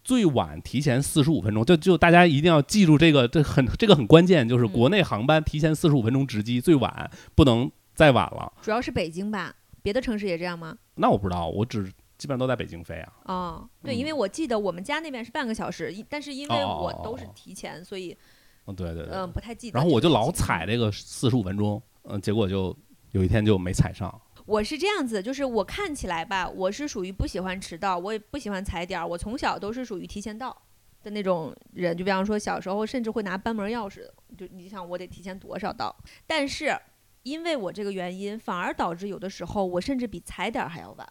[0.03, 8.51] 最晚提前四十五分钟，就就大家一定要记住这个，这很这个很关键，就是嗯国内航班提前四十五分钟值机，最晚不能再晚了。
[8.61, 10.77] 主要是北京吧，别的城市也这样吗？
[10.95, 11.83] 那我不知道，我只
[12.17, 13.13] 基本上都在北京飞啊。
[13.25, 18.17] 哦，对，嗯因为我记得我们家那边是半个小时，一但是因为哦我都是提前，所以
[18.65, 19.13] 嗯，对对对。
[19.15, 19.77] 嗯不太记得。
[19.77, 20.65] 然后我就老踩。
[20.65, 22.75] 这个四十五分钟，嗯，结果就
[23.11, 24.21] 有一天就没踩上。
[24.51, 30.49] 我是这样子，就是我看起来吧，我是属于不喜欢迟到，我也不喜欢踩点儿，我从小都是属于提前到
[31.01, 31.95] 的那种人。
[31.95, 34.01] 就比方说小时候甚至会拿班门钥匙，
[34.37, 35.95] 就你想我得提前多少到，
[36.27, 36.77] 但是
[37.23, 41.07] 因为我这个原因，反而导致有的时候我甚至比踩点儿还要晚。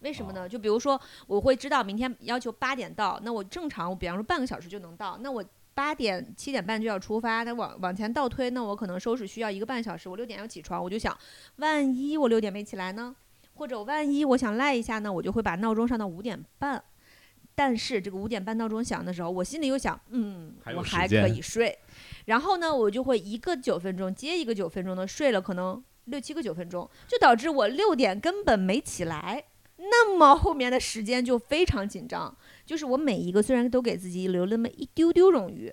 [0.00, 0.46] 为什么呢？
[0.46, 5.42] 就比如说，我会知道明天要求八点到，那我正常，我比方说半个小时就能到，那我
[5.74, 11.16] 八点七点半就要出发，那往往前倒推，那我可能收拾需要一个半小时，我六点要起床，我就想，
[11.56, 13.14] 万一我六点没起来呢？
[13.54, 16.82] 或者万一我想赖一下呢，我就会把闹钟上到五点半。
[17.54, 21.78] 但是这个五点半闹钟响的时候，我心里又想，嗯还，我还可以睡。
[22.24, 29.44] 然后呢，我就会一个九分钟接一个九分钟的睡了，可能六七个九分钟，就导致我六点根本没起来。
[29.90, 35.72] 那么后面的时间就非常紧张，就是我每一个虽然都给自己留了那么一丢丢冗余，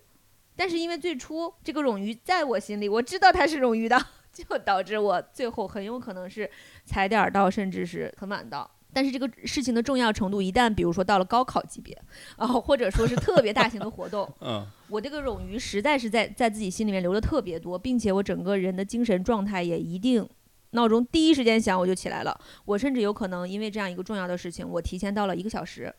[0.56, 3.98] 但是因为最初这个冗余在我心里，我知道它是冗余的，
[4.34, 6.50] 就导致我最后很有可能是
[6.86, 8.70] 踩点儿到，甚至是很晚到。
[8.92, 11.96] 但是这个事情的重要程度，一旦比如说到了高考级别，
[12.38, 20.28] 啊，或者说是特别大型的活动， 嗯，我这个冗余实在是在在自己心里面留的特别多，并且我整个人的精神状态也一定，
[20.72, 22.40] 闹钟第一时间响我就起来了。
[22.66, 25.94] 我甚至有可能因为这样一个重要的事情，我提前到了一个小时。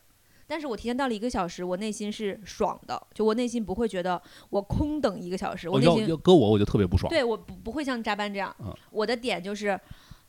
[0.46, 7.09] 但是我提前到了一个小时，我内心是爽的，就我内心不会觉得我空等一个小时，我内心要搁我我就特别不爽。
[7.09, 8.52] 对我不不会像加班这样。
[8.59, 9.78] 嗯我的点就是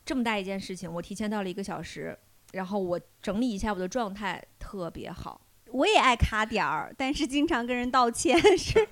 [0.04, 2.16] 这么大一件事情，我提前到了一个小时，
[2.52, 5.40] 然后我整理一下我的状态特别好。
[5.72, 8.86] 我也爱卡点儿，但是经常跟人道歉是，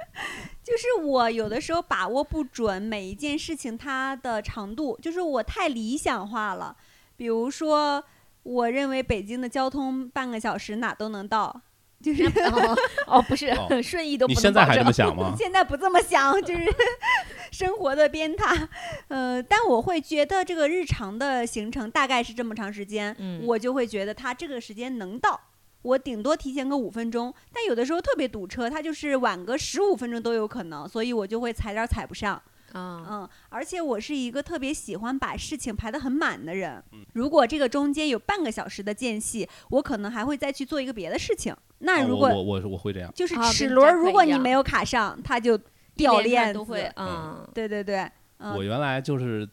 [0.70, 6.76] 就是我有的时候把握不准每一件事情它的长度，就是我太理想化了。
[7.16, 8.04] 比如说，
[8.44, 11.60] 我认为北京的交通半个小时哪都能到，
[12.00, 12.78] 就 是哦
[13.08, 15.34] 哦，不是、哦顺义都不能你现在还这么想吗？
[15.36, 16.64] 现在不这么想，就是
[17.50, 18.68] 生活的鞭挞。
[19.08, 25.40] 呃，但我会觉得这个日常的行程大概是这么长时间，嗯我就会觉得它这个时间能到。
[25.82, 32.40] 我顶多提前个五分钟，但有的时候特别堵车，它就是晚个十五分钟都有可能，所以我就会踩点儿踩不上。
[32.72, 36.80] 啊，嗯，而且我是一个特别喜欢把事情排得很满的人。
[36.92, 41.52] 嗯如果这个中间有半个小时的间隙，我可能还会再去做一个别的事情。
[41.80, 45.58] 那啊如果、我我我我会这样，就是啊齿轮如果你没有卡上，它就
[45.96, 46.54] 掉链子。
[46.54, 48.08] 都会，嗯，对对对，
[48.38, 49.48] 嗯，我原来就是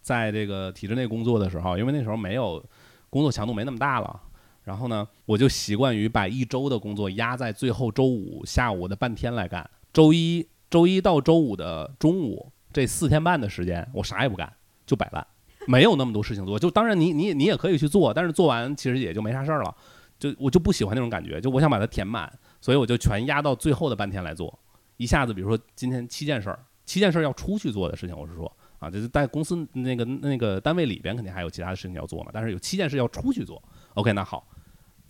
[0.00, 2.64] 在这个体制内工作的时候，因为那时候没有
[3.10, 4.18] 工作强度没那么大了，
[4.64, 9.68] 然后呢，我就习惯于把一周的工作压在最后周五下午的半天来干。
[9.92, 14.50] 周一周一到周五的中午这四天半的时间，我啥也不干，
[14.86, 15.26] 就摆烂，
[15.66, 16.58] 没有那么多事情做。
[16.58, 19.74] 就当然你你你也可以去做，但是做完其实也就没啥事儿了。
[20.18, 24.56] 就我就不喜欢那种感觉，就我想把它填满，所以我就全压到最后的半天来做。
[24.96, 33.60] 一下子，比如说今天七件事儿，七件事儿要出去做的事情，我是说啊，就是在公司那个那个单位里边肯定还有其他的事情要做嘛，但是有七件事要出去做。
[33.94, 34.46] OK，那好，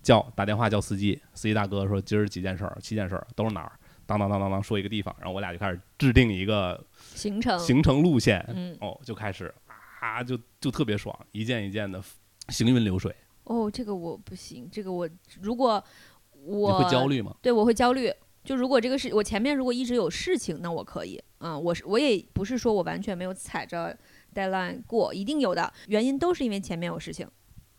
[0.03, 3.73] 叫打电话叫司机，司机大哥说今儿几件事儿，七件事儿都是哪儿？
[4.05, 9.55] 当当当当当说一个地方，然后我俩就开始制定一个行程，行程路线，嗯，哦，就开始
[10.01, 12.03] 啊，就就特别爽，一件一件的
[12.49, 13.15] 行云流水。
[13.45, 15.09] 哦，这个我不行，这个我
[15.41, 15.83] 如果
[16.45, 17.35] 我你会焦虑吗？
[17.41, 18.13] 对，我会焦虑。
[18.45, 23.97] 就如果这个事，我前面如果一直有事情，那我可以，嗯，我是我也不是说我完全没有踩着
[24.35, 27.29] deadline 过，一定有的原因都是因为前面有事情，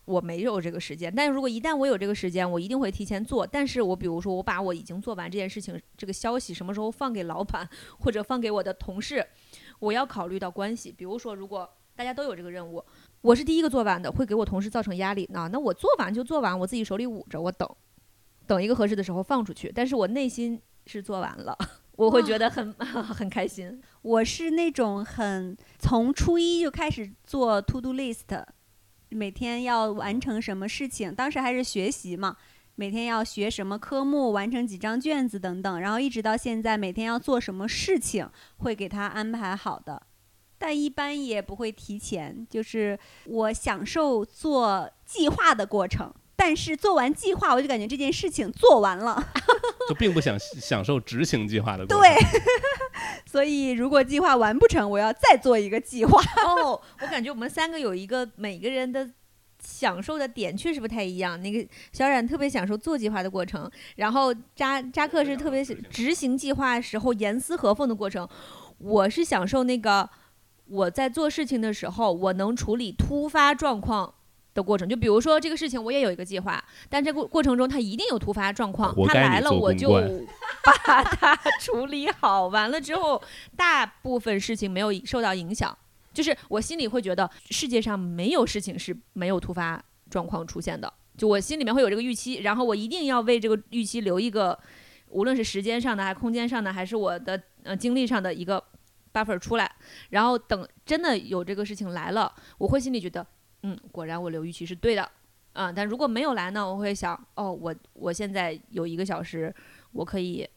[0.05, 1.13] 我没有这个时间。
[1.15, 3.45] 但是如果一旦我有这个时间，我一定会提前做。
[3.45, 7.67] 但是我比如说我把我已经做完这件事情这个消息什么时候放给老板
[7.99, 9.25] 或者放给我的同事，
[9.79, 10.91] 我要考虑到关系。
[10.91, 12.83] 比如说如果大家都有这个任务，
[13.21, 15.29] 我是第一个做完的，会给我同事造成压力。
[15.31, 17.69] 那那我做完就做完，我自己手里捂着，我等。
[18.45, 21.57] 等一个合适的时候放出去，但是我内心是做完了，
[21.95, 23.81] 我会觉得很 很开心。
[24.01, 28.43] 我是那种很从初一就开始做 to do list，
[29.14, 32.36] 每天要完成什么事情，当时还是学习嘛，
[32.76, 40.01] 每天要学什么科目，完成几张卷子等等，然后一直到现在，每天要做什么事情，会给他安排好的。
[40.57, 49.32] 但一般也不会提前，就是我享受做计划的过程，但是做完计划，我就感觉这件事情做完了。
[49.89, 52.01] 就并不想享受执行计划的过程。
[52.01, 52.16] 对，
[53.34, 56.21] 所以如果计划完不成，我要再做一个计划。
[56.45, 59.09] 哦，我感觉我们三个有一个每个人的
[59.59, 61.41] 享受的点确实不太一样。
[61.41, 68.29] 那个小冉特别享受做计划的过程，然后扎扎克是特别执行计划时候严丝合缝的过程。
[68.77, 70.07] 我是享受那个
[70.67, 74.13] 我在做事情的时候，我能处理突发状况。
[74.53, 80.25] 的过程，就比如说这个事情，我也有一个计划，但这个过程中它一定有突发状况，活该你它来了做公我就关
[80.63, 83.21] 把它处理好，完了之后，
[83.57, 85.75] 大部分事情没有受到影响，
[86.13, 94.57] 就是我心里会觉得世界上没有事情是没有突发状况出现的，就我心里面会有这个预期，然后我一定要为这个预期留一个，
[95.09, 98.63] 无论是时间上的，还是空间上的，还是我的呃精力上的一个
[99.11, 99.71] buffer 出来，
[100.11, 103.25] 然后等真的有这个事情来了，我会心里觉得，
[103.64, 105.09] 嗯，果然我留预期是对的。
[105.53, 109.53] 啊、但如果没有来呢，我会想，哦，我我现在有一个小时，
[109.91, 110.49] 我可以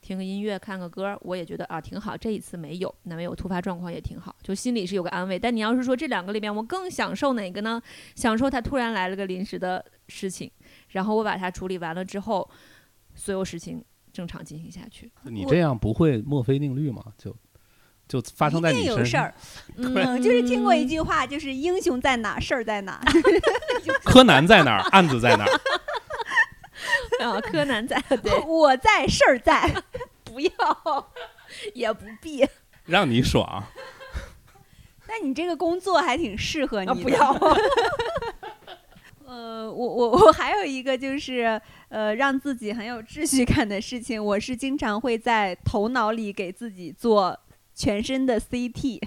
[0.00, 2.16] 听个音乐，看个歌，我也觉得啊挺好。
[2.16, 5.38] 这一次没有，那没有突发状况也挺好，就心里是有个安慰。
[5.38, 7.82] 但你要是说这两个里面，我更享受哪个呢？
[8.14, 10.50] 享受他突然来了个临时的事情，
[10.88, 12.48] 然后我把它处理完了之后，
[13.14, 13.84] 所有事情
[14.14, 15.12] 正常进行下去。
[15.24, 17.04] 你这样不会墨菲定律吗？
[17.18, 17.36] 就
[18.08, 18.98] 就发生在一你身上。
[18.98, 19.34] 有事儿，
[19.76, 23.00] 嗯，嗯，就是听过一句话，就是英雄在哪，事儿在哪。
[24.02, 24.80] 柯南在哪儿？
[24.90, 25.52] 案子在哪儿？
[27.24, 29.70] 啊，柯南在，对，我在，事儿在。
[30.24, 31.12] 不要，
[31.74, 32.46] 也不必，
[32.86, 33.64] 让你爽。
[35.08, 36.92] 那你这个工作还挺适合你的。
[36.92, 37.58] 啊不要。
[39.26, 47.38] 呃，我我我还有一个就是呃，让自己很有秩序感的事情，我是经常会在头脑里给自己做
[47.78, 49.00] 全身的 CT，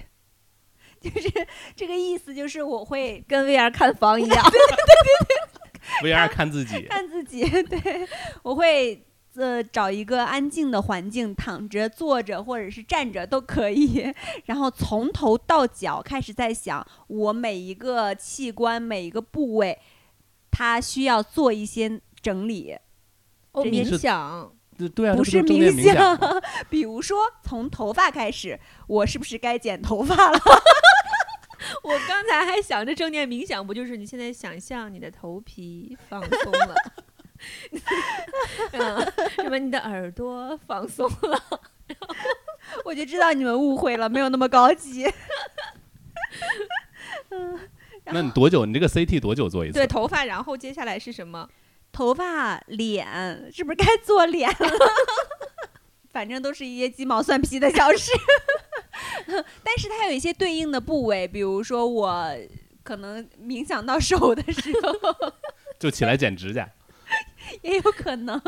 [0.98, 1.46] 就是
[1.76, 4.44] 这个意思，就是我会跟 VR 看房一样。
[6.02, 8.08] VR 看自己，看自己，对。
[8.42, 9.04] 我会
[9.34, 14.10] 呃找一个安静的环境，躺着、坐着或者是站着都可以，
[14.46, 19.78] 然后从头到脚开始在想我每一个器官、每一个部位，
[20.50, 22.74] 它需要做一些整理，
[23.52, 26.42] 哦，这冥想，对对啊，不是冥想。
[26.68, 30.38] 比如说从头发开始，我是不是该剪头发了？
[31.84, 36.74] 我刚才还想着正念冥想，不就是你现在想象你的头皮放松了，
[38.72, 41.42] 嗯，什么你的耳朵放松了，
[42.84, 45.06] 我就知道你们误会了，没有那么高级。
[47.30, 47.58] 嗯
[48.06, 48.66] 那你多久？
[48.66, 49.74] 你这个 CT 多久做一次？
[49.74, 51.48] 对，头发，然后接下来是什么？
[51.92, 53.06] 头发、脸，
[53.52, 54.70] 是不是该做脸了？
[56.12, 58.10] 反正都是一些鸡毛蒜皮的小事。
[59.62, 62.34] 但是它有一些对应的部位，比如说我
[62.82, 65.32] 可能冥想到手的时候，
[65.78, 66.68] 就起来剪指甲。
[67.62, 68.40] 也有可能。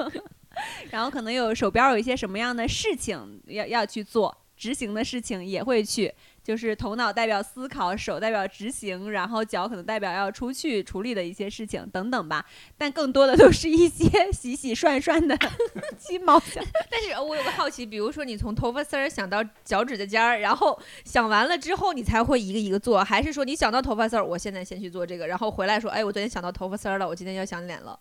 [0.91, 6.15] 然后可能有手边有一些什么样的事情要要去做，执行的事情也会去，
[6.45, 12.45] 就是头脑代表思考，手代表执行，然后脚可能代表要出去处理的一些事情等等吧。
[12.77, 15.35] 但更多的都是一些 洗洗涮涮的
[15.97, 16.61] 鸡毛小。
[16.91, 27.99] 但是我有个好奇，比如说你从头发丝儿想到脚趾甲尖儿，然后想完了之后你才会一个一个做，还是说你想到头发丝儿，我现在先去做这个，然后回来说，哎，我昨天想到头发丝儿了，我今天要想脸了。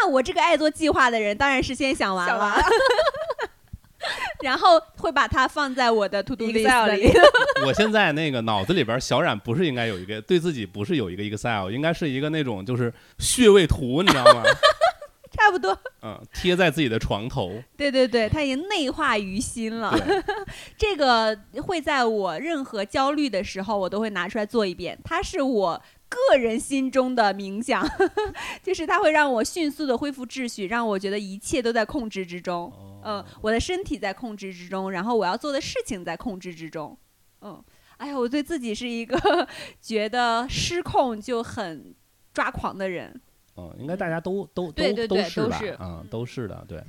[0.00, 2.56] 那我这个爱做计划的人，当然是先想完了，
[4.42, 7.12] 然后会把它放在我的 to do Excel list 里里。
[7.66, 14.42] 我现在那个脑子里边，小冉不是应该有一个对自己不是有一个 Excel，应该是一个那种就是穴位图，你知道吗？
[15.34, 17.50] 差不多，嗯，贴在自己的床头。
[17.74, 19.98] 对对对，它已经内化于心了。
[20.76, 24.96] 这个会在我任何焦虑的时候，我都会拿出来做一遍。
[25.02, 27.82] 它是我个人心中的冥想，
[28.62, 32.70] 就是它会让我迅速的恢复秩序，让我觉得一切都在控制之中。
[33.02, 36.96] 嗯、哦我的身体在控制之中，然后我要做的事情在控制之中。
[37.40, 37.62] 嗯，
[37.96, 39.16] 哎呀，我对自己是一个
[39.80, 41.94] 觉得失控就很
[42.32, 43.20] 抓狂的人。
[43.56, 45.58] 嗯，应该大家都都都对对对是吧？
[45.58, 46.82] 都是嗯，都是的，对。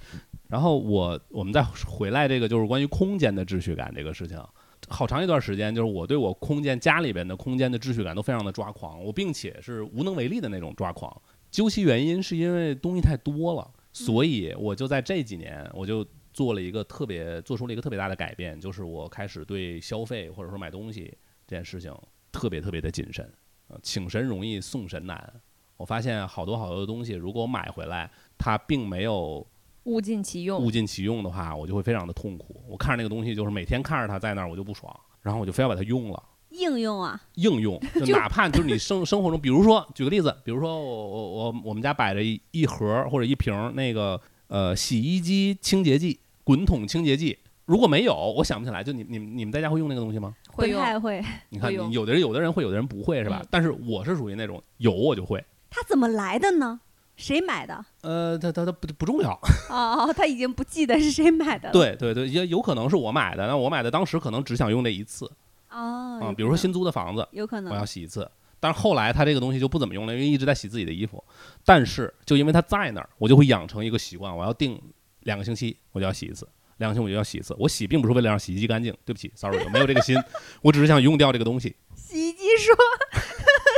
[0.48, 4.42] 然后我我们再回来这个就是关于空间的秩序感这个事情，
[4.88, 11.22] 好长一段时间就是我对我空间家里边的空间的秩序感都非常的抓狂，我并且是无能为力的那种抓狂。
[11.50, 21.16] 究其原因是因为东西太多了，所以我就在这几年我就做了一个特别做出了一个特别大的改变，就是我开始对消费或者说买东西
[21.48, 21.96] 这件事情
[22.32, 23.32] 特别特别的谨慎。
[23.68, 25.42] 呃，请神容易送神难。
[25.78, 29.46] 我发现好多好多的东西，如果我买回来，它并没有
[29.84, 30.72] 物尽其用物。
[30.72, 32.64] 尽其用的话，我就会非常的痛苦。
[32.68, 36.24] 我看着那个东西，就是每天看着它在那儿，我就不爽，然后我就非要把它用了。
[36.54, 50.34] 应用啊，应用， 就哪怕就是你生 生活中，比如说举个例子，比如说我我我我们家摆着一一盒或者一瓶那个呃洗衣机清洁剂、滚筒清洁剂，如果没有，我想不起来，就你你们你们在家会用那个东西吗？
[50.52, 51.24] 会用，太会。
[51.50, 53.40] 你看，你有的人有的人会，有的人不会，是吧？
[53.42, 56.80] 嗯但是我是属于那种有我就会，它怎么来的呢？
[57.16, 57.86] 谁买的？
[58.02, 59.32] 呃，它它它不不重要，
[59.70, 61.72] 哦，他已经不记得是谁买的了。
[61.72, 65.30] 对对对，也有可能是我买的，那我买的当时可能只想用这一次
[65.74, 68.30] 哦，啊、比如说新租的房子，有可能我要洗一次。
[68.60, 71.22] 但是后来他这个东西就不怎么用了，因为一直在洗自己的衣服。
[71.66, 74.82] 但是就因为它在那儿，我就会养成一个习惯，我要定
[75.22, 76.48] 两个星期我就要洗一次，
[76.78, 77.54] 两个星期我就要洗一次。
[77.60, 80.16] 我洗并不是为了让洗衣机干净，对不起，sorry，我没有这个心，
[80.62, 81.76] 我只是想用掉这个东西。
[81.94, 82.74] 洗衣机说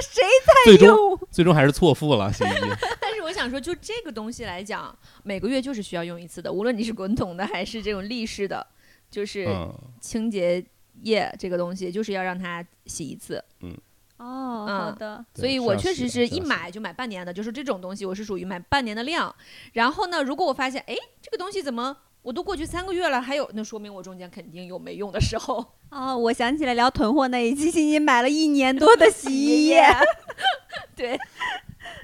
[0.04, 0.24] 谁
[0.66, 1.20] 最终用？
[1.32, 2.62] 最终还是错付了洗衣机。
[3.02, 8.68] 但是我想说，就这个东西来讲，每个月就是需要用一次的，无论你是滚筒的还是这种立式的，
[9.10, 10.64] 就是嗯，清洁
[11.04, 13.44] 液这个东西，就是要让它洗一次。
[13.62, 13.76] 嗯
[14.18, 15.26] 哦，嗯好的。
[15.34, 19.34] 对所以我确实是一买就买半年的，就是这种东西，我是属于买半年的量。
[19.74, 25.64] 然后呢，如果我发现，哎，这个东西怎么我都过去三个月了，还有，那说明我中间肯定有没用的时候。
[25.92, 29.84] 哦，我想起来聊囤货那一期，欣欣买了一年多的洗衣液。
[30.96, 31.18] 对，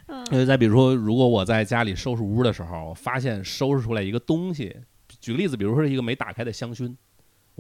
[0.07, 4.75] 嗯，再比如说，如果我在家里收拾屋的时候，发现收拾出来一个东西，
[5.19, 6.93] 举个例子，比如说是一个没打开的香薰，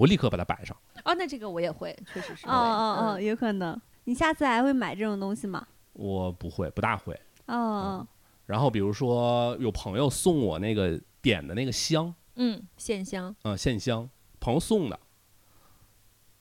[0.01, 0.75] 我立刻把它摆上。
[1.05, 2.51] 哦，那这个我也会，确实是会。
[2.51, 3.79] 哦哦哦，嗯有可能。
[4.05, 5.67] 你下次还会买这种东西吗？
[5.93, 7.13] 我不会，不大会。
[7.45, 8.07] 哦哦，
[8.47, 13.35] 然后比如说有朋友送我那个点的那个香，嗯，线香。
[13.43, 14.99] 嗯、线香，朋友送的，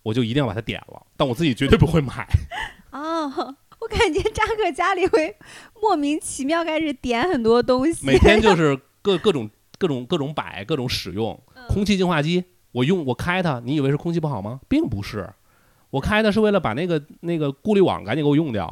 [0.05, 2.27] 我就一定要把它点了，但我自己绝对不会买。
[2.93, 5.37] 哦，我感觉扎克家里会
[5.83, 8.07] 莫名其妙开始点很多东西。
[8.07, 11.39] 每天就 是各各种各种各种摆，各种使用。
[11.69, 12.43] 空气净化机，
[12.73, 14.61] 我用我开它，你以为是空气不好吗？
[14.69, 15.29] 并不是，
[15.91, 18.67] 我开它是为了把那个那个过滤网赶紧给我用掉。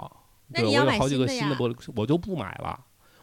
[0.53, 2.71] 对，我那你要买有好几个新的玻璃，我就不买了，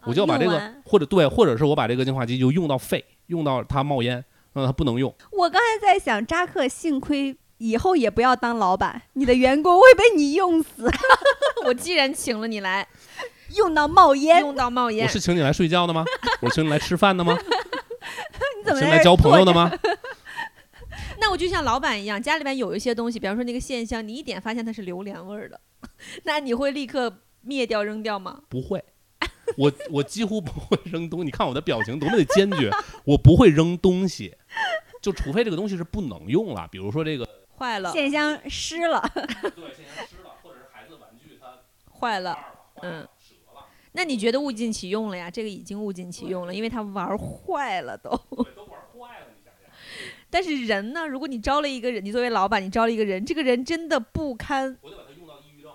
[0.02, 4.24] 哦我就要把这个或者对，或者是我把这个净化机就用到废，用到它冒烟，
[4.54, 5.12] 让它不能用。
[5.32, 10.88] 我刚才在想，扎克幸亏以后也不要当老板，你的员工会被你用死，
[11.66, 12.88] 我既然请了你来，
[13.56, 14.42] 用到冒烟。
[14.42, 16.06] 用到冒烟我，是请你来睡觉的吗？
[16.42, 17.36] 我是请你来吃饭的吗？
[18.60, 19.44] 你怎么来交朋友？
[19.44, 19.72] 的吗？
[21.20, 25.60] 那我就像老板一样，家里边有一些东西，比方说那个线香，你一点发现它是榴莲味儿的，
[26.24, 28.42] 那你会立刻灭掉扔掉吗？
[28.50, 28.84] 不会，
[29.58, 31.26] 我我几乎不会扔东西。
[31.26, 32.70] 你看我的表情多么的坚决，
[33.06, 34.36] 我不会扔东西，
[35.02, 39.22] 就除非这个东西是不能用了，比如说这个坏了，线香湿了，对，
[39.74, 41.60] 线香湿了，或者是孩子玩具它
[42.00, 42.38] 坏了，
[42.82, 43.08] 嗯。
[43.98, 45.32] 那你觉得物尽其用了呀？
[45.32, 48.12] 这个已经物尽其用了，因为它玩坏了都。
[50.36, 54.78] 但是人呢，如果你招了一个人，你作为老板，你招了一个人，这个人真的不堪。
[54.82, 55.72] 我得把他用到抑郁症。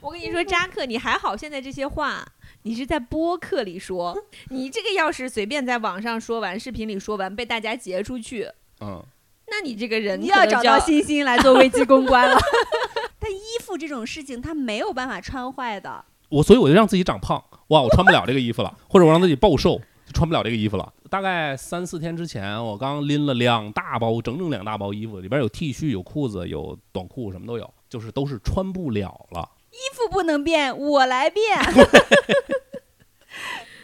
[0.00, 2.26] 我跟你说，扎克，你还好，现在这些话
[2.62, 4.18] 你是在播客里说，
[4.48, 8.48] 你这个要是随便在网上说完，视频里说完，被大家截出去，
[8.80, 9.00] 嗯，
[9.46, 12.36] 那你这个人你要找到可能就要星星来做危机公关了。
[13.20, 16.04] 但衣服这种事情，他没有办法穿坏的。
[16.28, 19.84] 我所以我就让自己长胖，哇，我穿不了这个衣服了，或者我让自己暴瘦，就
[20.14, 20.92] 穿不了这个衣服了。
[21.10, 29.50] 大概三四天之前，我刚拎了两大包，整整两大包衣服，里边有 T 恤、有裤子、有短裤，什么都有，就是都是穿不了了。
[29.70, 31.44] 衣服不能变，我来变。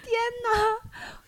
[0.03, 0.49] 天哪！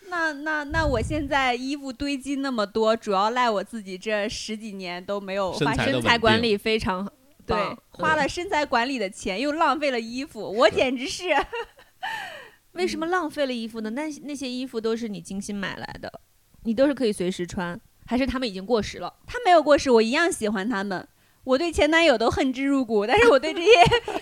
[0.09, 7.11] 那那那，我现在衣服堆积那么多，主要赖我自己这十几年都没有发生身材的稳身材管理非常
[7.47, 7.57] 对，
[7.91, 11.25] 花了身材管理的钱，又浪费了衣服，我简直是
[12.73, 13.91] 为什么浪费了衣服呢？
[13.91, 16.21] 那那些衣服都是你精心买来的，
[16.63, 19.15] 你都是可以随时穿，还是他们已经过时了？
[19.27, 21.07] 他没有过时，我一样喜欢他们。
[21.45, 23.71] 我对前男友都恨之入骨，但是我对这些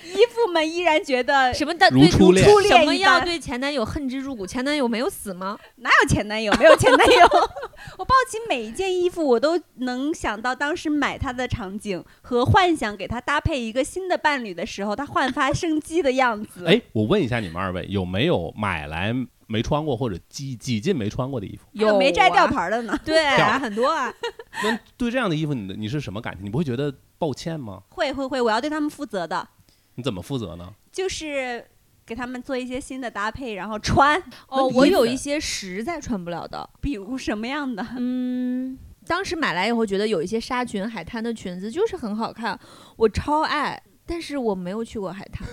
[0.04, 4.46] 衣服们依然觉得 什么的对如初恋初恋什么要对前男友恨之入骨？
[4.46, 5.58] 前男友没有死吗？
[5.76, 6.52] 哪有前男友？
[6.58, 7.26] 没有前男友。
[7.98, 16.64] 我抱起每一件衣服，我都能想到当时买它的场景和幻想给它搭配一个新的伴侣的时候，它焕发生机的样子。
[16.66, 19.14] 哎，我问一下你们二位，有没有买来
[19.50, 21.66] 没穿过或者几几近没穿过的衣服？
[21.72, 22.96] 有没摘啊吊牌的呢？
[23.04, 23.20] 对
[23.58, 24.12] 很多啊。
[24.62, 26.44] 那对这样的衣服，你的你是什么感情？
[26.44, 27.82] 你不会觉得抱歉吗？
[27.90, 29.48] 会会会，我要对他们负责的，
[29.96, 30.72] 你怎么负责呢？
[30.92, 31.66] 就是
[32.06, 34.22] 给他们做一些新的搭配，然后穿。
[34.46, 37.84] 哦， 我有一些实在穿不了的，比如什么样的？
[37.98, 42.56] 嗯，当时买来以后觉得有一些纱裙、海滩的裙子就是很好看，
[42.96, 45.46] 我超爱，但是我没有去过海滩，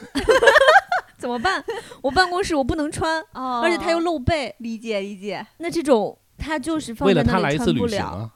[1.20, 1.64] 怎么办？
[2.02, 5.46] 我办公室我不能穿， 哦而且它又露背，理解理解。
[5.58, 7.90] 那这种它就是放为在那里了他来一次穿不了。
[7.90, 8.32] 旅行啊？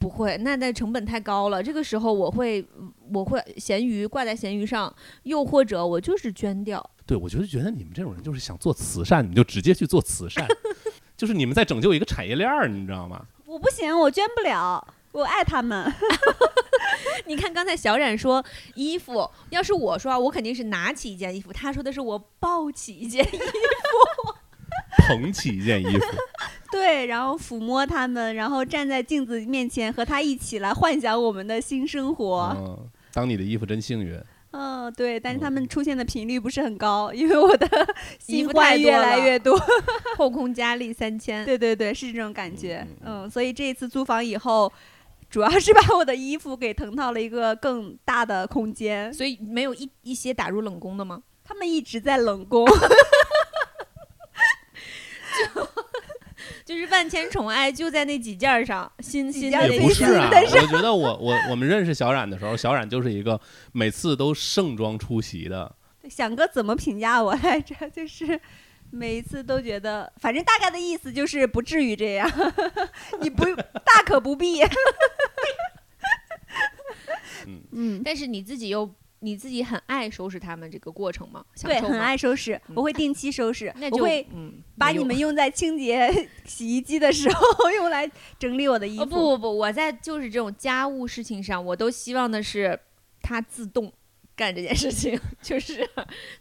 [0.00, 1.62] 不会，那那成本太高了。
[1.62, 2.66] 这个时候我会
[3.12, 4.92] 我会闲鱼挂在闲鱼上，
[5.24, 6.84] 又或者我就是捐掉。
[7.06, 10.48] 对，我就觉得你们这种人就是想做慈善，你们就直接去做慈善，
[11.16, 13.22] 就是你们在拯救一个产业链儿，你知道吗？
[13.44, 14.84] 我不行，我捐不了。
[15.12, 15.84] 我爱他们，
[17.26, 24.34] 你看刚才小冉说衣服，要是我说啊，我肯定是拿起一件衣服，他说的是我抱起一件衣服。
[25.06, 26.06] 捧起一件衣服，
[26.72, 32.56] 对，然后抚摸他们，然后站在镜子面前和他一起来幻想我们的新生活。
[32.58, 34.18] 嗯，当你的衣服真幸运。
[34.52, 37.66] 嗯，对，但是他们出现的频率不是很高，因为我的
[38.26, 39.60] 衣新服太多欢越来越多。
[40.16, 44.72] 后空佳丽三千，对对对，是这种感觉嗯，所以这一次租房以后，
[45.34, 49.12] 主要是把我的衣服给腾到了一个更大的空间。
[49.12, 51.24] 所以没有一一些打入冷宫的吗？
[51.42, 52.64] 他们一直在冷宫，
[55.54, 55.68] 就
[56.76, 63.40] 就是万千宠爱就在那几件上，新新的几件儿也那些不是啊，但是我觉得我我我们认识小冉的时候，小冉就是一个
[63.72, 65.74] 每次都盛装出席的。
[66.08, 67.74] 想哥怎么评价我来着？
[67.90, 68.40] 就是
[68.90, 72.30] 每一次都觉得，反正大概的意思就是不至于这样，
[73.20, 74.62] 你不大可不必。
[78.04, 78.88] 但是你自己又
[79.20, 81.44] 你自己很爱收拾他们这个过程吗？
[81.54, 89.02] 享对，很吗，爱收拾，嗯我会定期收拾，那就我会嗯把你有们用在清洁 洗衣机的时候用来整理我的衣服。
[89.02, 92.78] 哦不不不，我在就是这种家务事情上，我都希望的是
[93.22, 93.90] 它自动
[94.36, 95.88] 干这件事情， 就是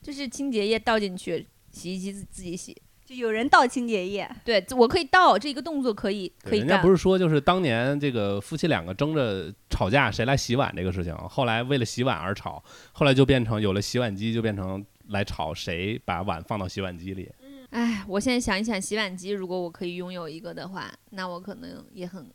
[0.02, 2.76] 就是清洁液倒进去，洗衣机自自己洗。
[3.14, 6.90] 就有人倒清洁液，对，我可以倒这一个动作可以可以干人家不。
[6.90, 17.32] 是说就是当年这个夫妻两个争着吵架谁来洗碗这个事情，后来为了洗碗而吵，后来就变成有了洗碗机，就变成来吵谁把碗放到洗碗机里。
[17.70, 22.30] 哎，我现在想一想，洗碗机如果我可以拥有一个的话，那我可能也很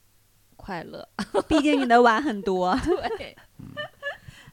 [0.56, 1.08] 快乐。
[1.46, 2.76] 毕竟你的碗很多。
[3.16, 3.36] 对，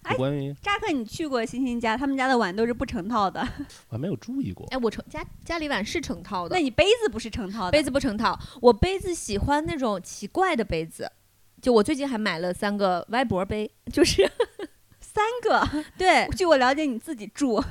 [0.05, 3.41] 哎关于扎克，你去过欣欣家，他们家的碗都是不成套的，
[3.89, 7.71] 我还没有注意过，哎，我成家家里碗是成套的那，你杯子不是成套的？
[7.71, 8.39] 杯子不成套。
[8.61, 11.11] 我杯子喜欢那种奇怪的杯子，
[11.61, 14.29] 就我最近还买了三个歪脖杯，就是
[14.99, 15.83] 三个。
[15.97, 17.63] 对，据我了解，你自己住，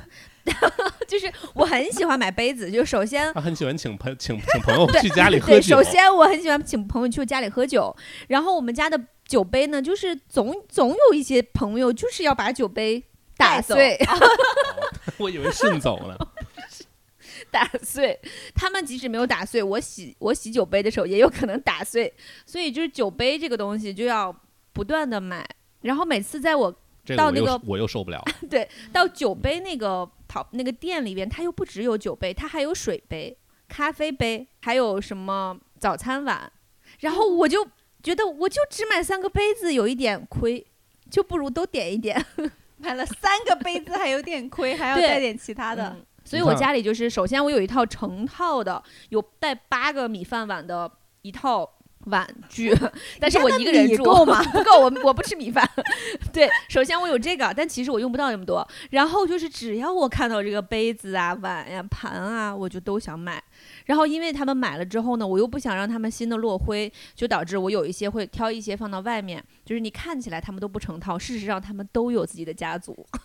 [1.07, 2.69] 就是我很喜欢买杯子。
[2.71, 5.89] 就首先他很喜欢请朋请请朋友对去家里喝酒对，酒首。
[5.91, 7.95] 先我很喜欢请朋友去我家里喝酒，
[8.27, 13.03] 然后我们家的酒杯呢，就是总总有一些朋友就是要把酒杯
[13.35, 13.97] 打碎，
[15.17, 16.17] 我以为顺走了。
[17.51, 18.19] 打碎。
[18.53, 22.13] 他们即使没有打碎，我洗我洗酒杯的时候也有可能打碎。
[22.45, 24.35] 所以就是酒杯这个东西就要
[24.73, 25.47] 不断的买，
[25.81, 26.73] 然后每次在我
[27.03, 28.23] 这个我又到那个我又受不了。
[28.49, 36.51] 对到酒杯那个淘那个店里边，它又不只有酒杯，它还有水杯、咖啡杯，还有什么早餐碗。
[36.99, 37.65] 然后我就
[38.05, 40.63] 觉得我就只买三个杯子有一点亏，
[41.09, 42.23] 就不如都点一点。
[42.77, 45.87] 买了三个杯子还有点亏，还要对带点其他的。
[45.89, 50.91] 嗯所以我家里就是，首先我有一套成套的，有带八个米饭碗的
[51.21, 51.74] 一套
[52.05, 52.75] 碗具，
[53.19, 54.43] 但是我一个人住够吗？
[54.51, 55.67] 不够，我我不吃米饭。
[56.33, 58.67] 对，首先我有这个，但其实我用不到那么多。
[58.91, 63.41] 然后就是只要我看到这个杯子啊、碗呀、盘啊，我就都想买。
[63.85, 73.05] 然后因为他们买了之后呢，我又不想让他们新的落灰，就导致我有一些会挑一些放到外面，就是你看起来他们都不成套，事实上他们都有自己的家族。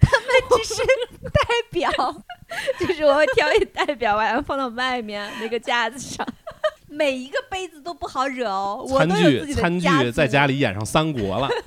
[0.00, 0.82] 他们只是
[1.22, 1.40] 代
[1.70, 1.90] 表，
[2.78, 6.26] 就是我会挑一代表，然后放到外面那个架子上。
[6.94, 8.86] 每一个杯子都不好惹哦。
[8.96, 11.48] 餐具餐具在家里演上三国了。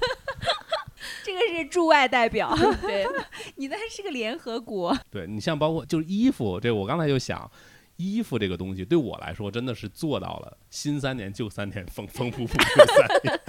[1.24, 3.06] 这个是驻外代表，对，
[3.58, 4.98] 你那是个联合国。
[5.12, 7.50] 对你像包括就是衣服，这我刚才就想，
[7.98, 13.40] 衣服这个东西对我来说真的是做到了新三年旧三年，丰丰富富又三年。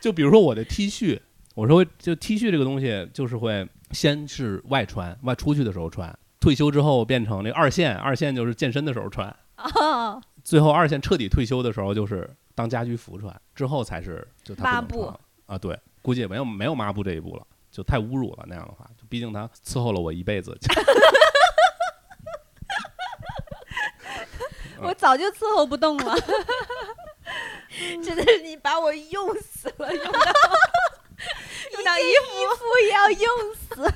[0.00, 1.18] 就比如说我的 T 恤，
[1.54, 20.56] 我说就 T 恤这个东西，就是会先是外穿，外出去的时候穿，退休之后变成那个二线，二线就是健身的时候穿，哦，最后二线彻底退休的时候就是当家居服穿，之后才是就他不抹布能穿了啊，对，估计也没有没有抹布这一步了，就太侮辱了那样的话，就毕竟他伺候了我一辈子。
[24.78, 26.14] 我早就伺候不动了。
[28.04, 30.10] 真的是你把我用死了，用到
[31.74, 33.92] 用到衣衣服也要用死。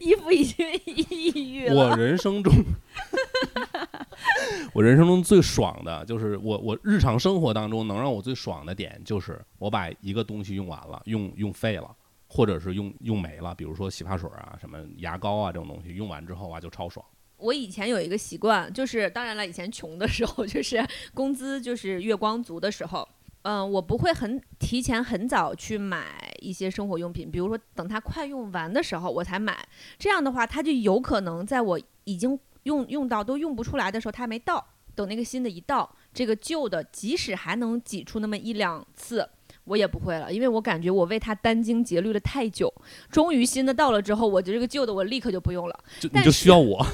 [0.00, 1.74] 衣服已经抑郁了。
[1.74, 2.52] 我人生中，
[4.72, 11.94] 我人生中最爽的就是我我日常生活当中能让我最爽的点，就是我把一个东西用完了，用用废了，
[12.28, 17.04] 或者是用用没了，比如说洗发水啊、什么牙膏啊这种东西，用完之后啊就超爽。
[17.38, 20.84] 我以前有一个习惯，就是当然了，以前穷的时候， 就是
[21.14, 23.08] 工资就是月光族的时候，
[23.42, 26.04] 嗯，我不会很提前很早去买
[26.40, 29.56] 一些生活用品，比如说等它快用完的时候我才买，
[29.98, 39.28] 这样的话，它就有可能在我已经用用到都用不出来的时候，它还没到，等那个新的一到，这个旧的即使还能挤出那么一两次。
[39.64, 42.72] 我也不会了，因为我感觉我为它殚精竭虑了太久，
[43.10, 45.78] 终于新的到了之后，我这个旧的我立刻就不用了。
[46.00, 46.86] 就你就需要我，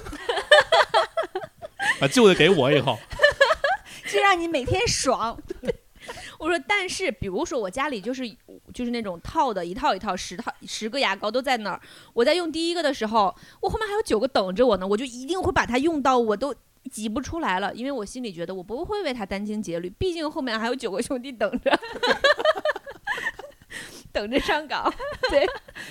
[2.01, 2.99] 把旧的给我以后，
[4.13, 5.41] 就让你每天爽。
[6.45, 8.29] 我说，但是比如说我家里就是
[8.75, 11.81] 就是那种套的，一套一套十套十个牙膏都在那儿，
[12.13, 16.55] 我在用第一个的时候，我后面还有九个等着我呢，我就一定会把它用到我都
[16.91, 21.71] 挤不出来了，因为我心里觉得我不会为它殚精竭虑，毕竟后面还有九个兄弟等着。
[24.13, 24.93] 等着上岗，
[25.29, 25.45] 对，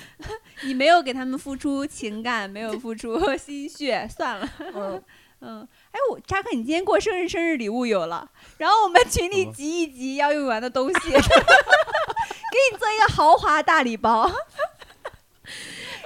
[0.64, 4.50] 你没有给他们付出情感，没有付出心血，算了。
[4.74, 5.04] 嗯，
[5.42, 8.28] 嗯，哎，我扎克，你今天过生日，生日礼物有了，
[8.58, 14.30] 然后我们 群里集一集要用完的东西，给你做一个豪华大礼包，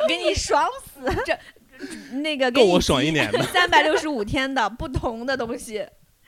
[0.09, 1.09] 给你爽死。
[1.25, 1.37] 这
[2.17, 3.41] 那个给够你我爽一年的。
[3.43, 5.79] 三百六十五天的不同的东西，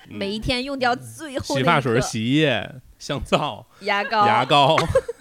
[0.07, 4.77] 嗯每一天用掉最后洗发水、洗衣液、香皂、牙膏、牙膏，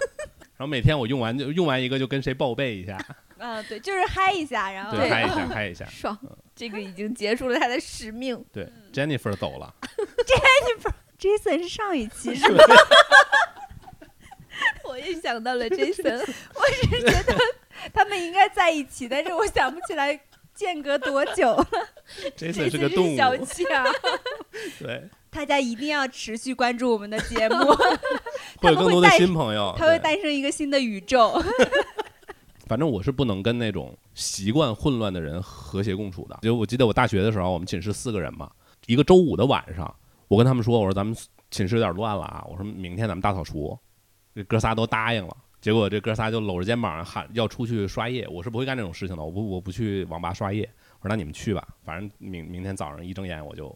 [0.57, 2.97] 然后每天我用完就用完一个就跟谁报备一下，
[3.39, 5.86] 嗯，对，就是嗨一下，然后对，嗨一下，嗨一下。
[5.91, 6.18] 爽，
[6.55, 8.45] 这个已经结束了他的使命。
[8.53, 9.74] 对，Jennifer 走了，，
[11.18, 12.64] Jennifer，Jason 是上一期是吧？
[14.84, 16.18] 我也想到了 Jason，
[16.55, 17.34] 我是觉得
[17.93, 20.18] 他们应该在一起，但是我想不起来
[20.55, 21.68] 间隔多久了。
[22.36, 23.95] Jason 是个动物，小强，
[24.80, 27.72] 对，大家一定要持续关注我们的节目，
[28.57, 29.72] 会有更多的新朋友。
[29.78, 31.41] 他会诞生一个新的宇宙。
[32.69, 36.39] 反正我是不能跟那种习惯混乱的人和谐共处的。
[36.43, 38.51] 就我记得我大学的时候，我们寝室四个人嘛，
[38.87, 39.93] 一个周五的晚上，
[40.29, 41.16] 我跟他们说，我说咱们
[41.51, 43.77] 寝室有点乱了啊，我说明天咱们大扫除，
[44.35, 45.37] 这哥仨都答应了。
[45.61, 50.62] 结果这哥仨就搂着肩膀喊要出去刷夜，我是不会干这种事情的，我不我不去网吧刷夜。
[51.01, 53.75] 我说那你们去吧，反正明明天早上一睁眼我就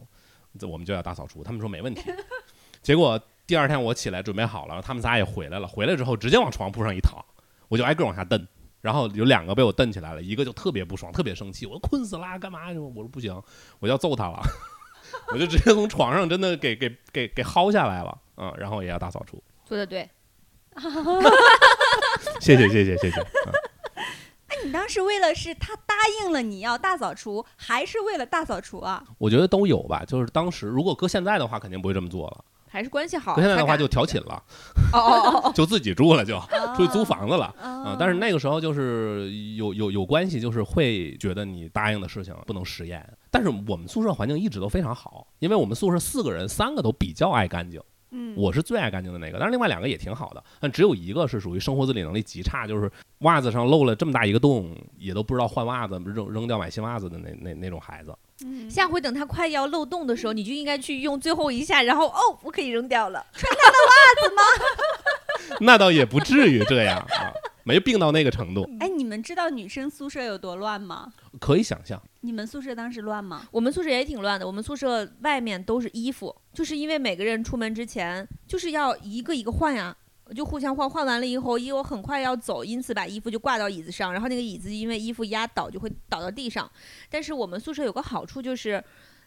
[0.60, 1.42] 我们就要大扫除。
[1.42, 2.02] 他们说没问题。
[2.82, 7.24] 结果第二天我起来准备好了，他们仨也回来了，回来之后直接往床铺上一躺，
[7.68, 8.46] 我就挨个往下蹬。
[8.82, 12.70] 然后有两个被我瞪起来了，一个就特别不爽，特别生气，我说困死啦，干嘛？
[12.70, 12.78] 呀？
[12.78, 13.42] 我说不行，
[13.78, 14.42] 我要揍他了，
[15.32, 20.10] 我就直接从床上真的给给给给薅下来了，嗯，然后也要大扫除，做的对，
[22.40, 23.52] 谢谢谢谢谢谢，嗯
[24.64, 29.02] 你当时为了是他答应了你要大扫除，还是为了大扫除啊？
[29.18, 33.34] 我觉得都有吧，就是当时如果搁现在的话，肯定不会这么做了，还是关系好。
[33.38, 34.42] 现在的话就调寝了，
[34.94, 36.40] 哦哦哦 就自己住了就，
[36.74, 37.54] 出去租房子了。
[37.60, 47.78] 啊啊、但是那个时候就是有有有关系，就是会觉得你答应的事情不能食言，但是我们宿舍环境一直都非常好，因为我们宿舍四个人，三个都比较爱干净。
[48.14, 58.14] 嗯，我是最爱干净的那个，但是另外两个也挺好的，但只有一个是属于生活自理能力极差，就是袜子上漏了这么大一个洞，也都不知道换袜子，扔扔掉买新袜子的那那那种孩子。
[58.44, 63.24] 嗯下回等它快要漏洞的时候，你就应该去用最后一下，然后哦，我可以扔掉了。
[63.32, 67.32] 穿它的袜子吗 那倒也不至于这样啊，
[67.64, 71.12] 没病到那个程度， 哎，你们知道女生宿舍有多乱吗？
[71.40, 72.00] 可以想象。
[72.20, 73.42] 你们宿舍当时乱吗？
[73.50, 79.96] 我们宿舍也挺乱的，我们宿舍外面都是衣服，就是因为每个人出门之前就是要一个一个换呀。
[80.34, 86.70] 就互相换，换完了以后，因为我很快要走，因此把衣服就挂到椅子上，然后那个椅子因为衣服压倒就会倒到地上。
[87.10, 88.82] 但是我们宿舍有个好处就是，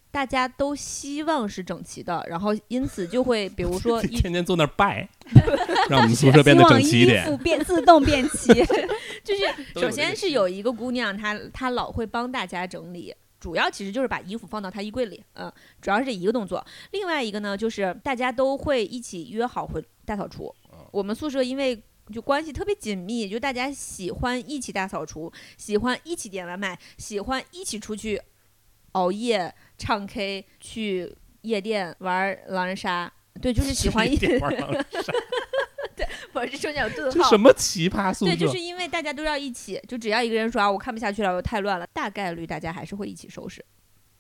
[0.10, 5.08] 大家都希望是整齐的，然后因此就会比如说一 天天坐那儿拜，
[5.90, 7.26] 让我们宿舍变得整齐一希望衣点。
[7.26, 8.54] 服变自动变齐。
[9.24, 13.14] 就是首先是有一个姑娘，她她老会帮大家整理。
[13.38, 16.66] 主要其实就是把衣服放到她衣柜里，嗯，主要是这一个动作。
[16.92, 20.52] 另外一个呢，就是大家都会一起约好回大扫除。
[20.96, 21.84] 我们宿舍因为
[22.14, 28.22] 就关系特别紧密，就大家喜欢一起大扫除，喜欢一起点外卖，喜欢一起出去
[28.94, 33.12] 熬夜、唱 K、去夜店玩狼人杀。
[33.42, 35.12] 对，就是喜欢一，起玩狼人杀
[36.32, 37.38] 我是中间有顿 号这什。
[37.38, 38.32] 么奇葩宿舍？
[38.32, 43.66] 对，就是因为大家都要一起，就只要一个人说啊，我看不下去了，我太乱了，大概率大家还是会一起收拾。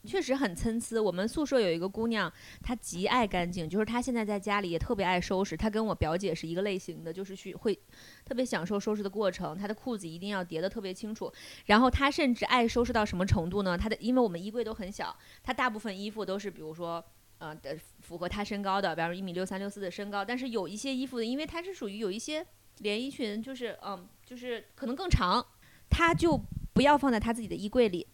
[0.06, 1.02] 确实很参差。
[1.02, 2.32] 我们宿舍有一个姑娘，
[2.62, 5.58] 她极爱干净，就是她现在在家里也特别爱收拾。
[5.58, 7.78] 她跟我表姐是一个类型的，就是去会
[8.24, 9.58] 特别享受收拾的过程。
[9.58, 11.32] 她的裤子一定要叠得特别清楚，
[11.66, 13.78] 然后她甚至爱收拾到什么程度呢？
[13.78, 17.04] 她的因为我们衣柜都很小，她大部分衣服都是比如说。
[17.38, 17.54] 呃
[18.00, 22.44] 符合她身高的，比方说一米六三六四的身高，但是有一些衣服的，因为她是属于有一些
[22.78, 25.46] 连衣裙，就是嗯，就是可能更长，
[25.90, 26.42] 她就
[26.72, 28.08] 不要放在她自己的衣柜里，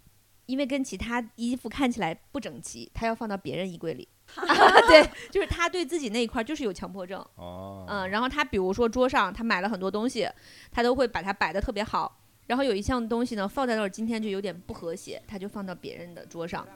[0.51, 4.05] 因为跟其他衣服看起来不整齐，他要放到别人衣柜里。
[4.89, 10.27] 对，就是他对自己那一块儿就是有强迫症，哦，嗯，然后他比如说桌上他买了很多东西，
[10.69, 12.17] 他都会把它摆的特别好。
[12.47, 16.67] 然后有一项东西呢放在那儿，今天就有点不和谐，他就放到别人的桌上。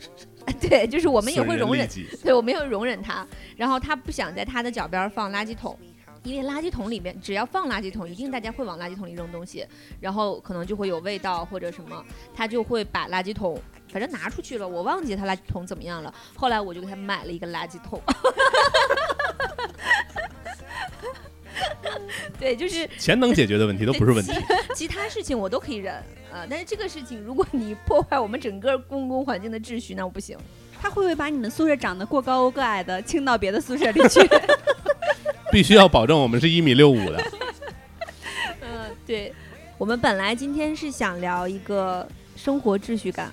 [0.58, 1.86] 对，就是我们也会容忍，
[2.22, 3.26] 对，我们也会容忍他。
[3.58, 5.78] 然后他不想在他的脚边儿放垃圾桶，
[6.22, 9.66] 因为垃圾桶里面只要放垃圾桶，一定大家会往垃圾桶里扔东西，
[10.00, 12.04] 然后可能就会有味道或者什么，
[12.34, 13.60] 他就会把垃圾桶
[13.90, 16.12] 反正拿出去了，我忘记他垃圾桶怎么样了。
[16.36, 18.02] 后来我就给他买了一个垃圾桶。
[22.38, 24.32] 对，就是钱能解决的问题都不是问题。
[24.74, 25.94] 其他事情我都可以忍
[26.30, 30.36] 啊、但是这个事情，如果你 破坏我们整个公共环境的秩序，那我不行。
[30.80, 34.20] 他会不会把你们宿舍长得过高过矮的清到别的宿舍里去？
[35.58, 37.20] 必须要保证我们是一米六五的。
[38.62, 39.34] 嗯，对，
[39.76, 43.32] 我们本来今天是想聊一个生活秩序感，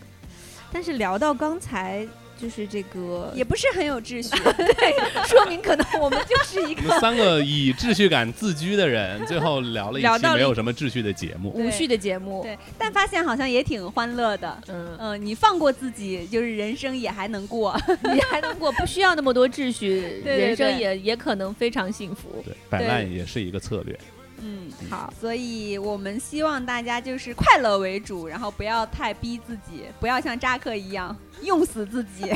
[0.73, 2.03] 但是聊到刚才
[2.41, 4.29] 就是这个，也不是很有秩序。
[4.55, 11.51] 对说明可能我们就是一我们个三个以秩序感自居的人， 最后聊了一聊到了期没有什么秩序的节目。
[11.55, 12.43] 无序的节目。
[12.43, 14.57] 对，但发现好像也挺欢乐的。
[14.67, 17.79] 嗯，嗯、你放过自己，就是人生也还能过。
[18.13, 22.43] 你还能过，不需要那么多秩序，对对人生也也可能非常幸福。
[22.45, 23.97] 对，摆烂也是一个策略。
[24.41, 32.31] 嗯，好，所以我们希望大家就是快乐为主，然后不要太逼自己，不要像扎克一样用死自己。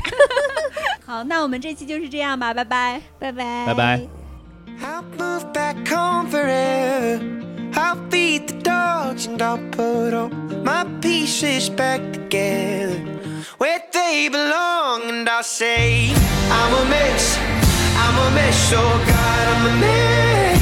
[1.05, 3.01] 好，那我们这期就是这样吧，拜拜。
[3.19, 4.01] 拜拜，拜拜。
[4.81, 7.19] I'll move back home forever.
[7.73, 10.29] I'll feed the dogs and I'll put all
[10.63, 12.99] my pieces back together
[13.57, 15.09] where they belong.
[15.09, 16.11] And I'll say,
[16.49, 17.37] I'm a mess,
[17.97, 20.58] I'm a mess, oh God, I'm a mess.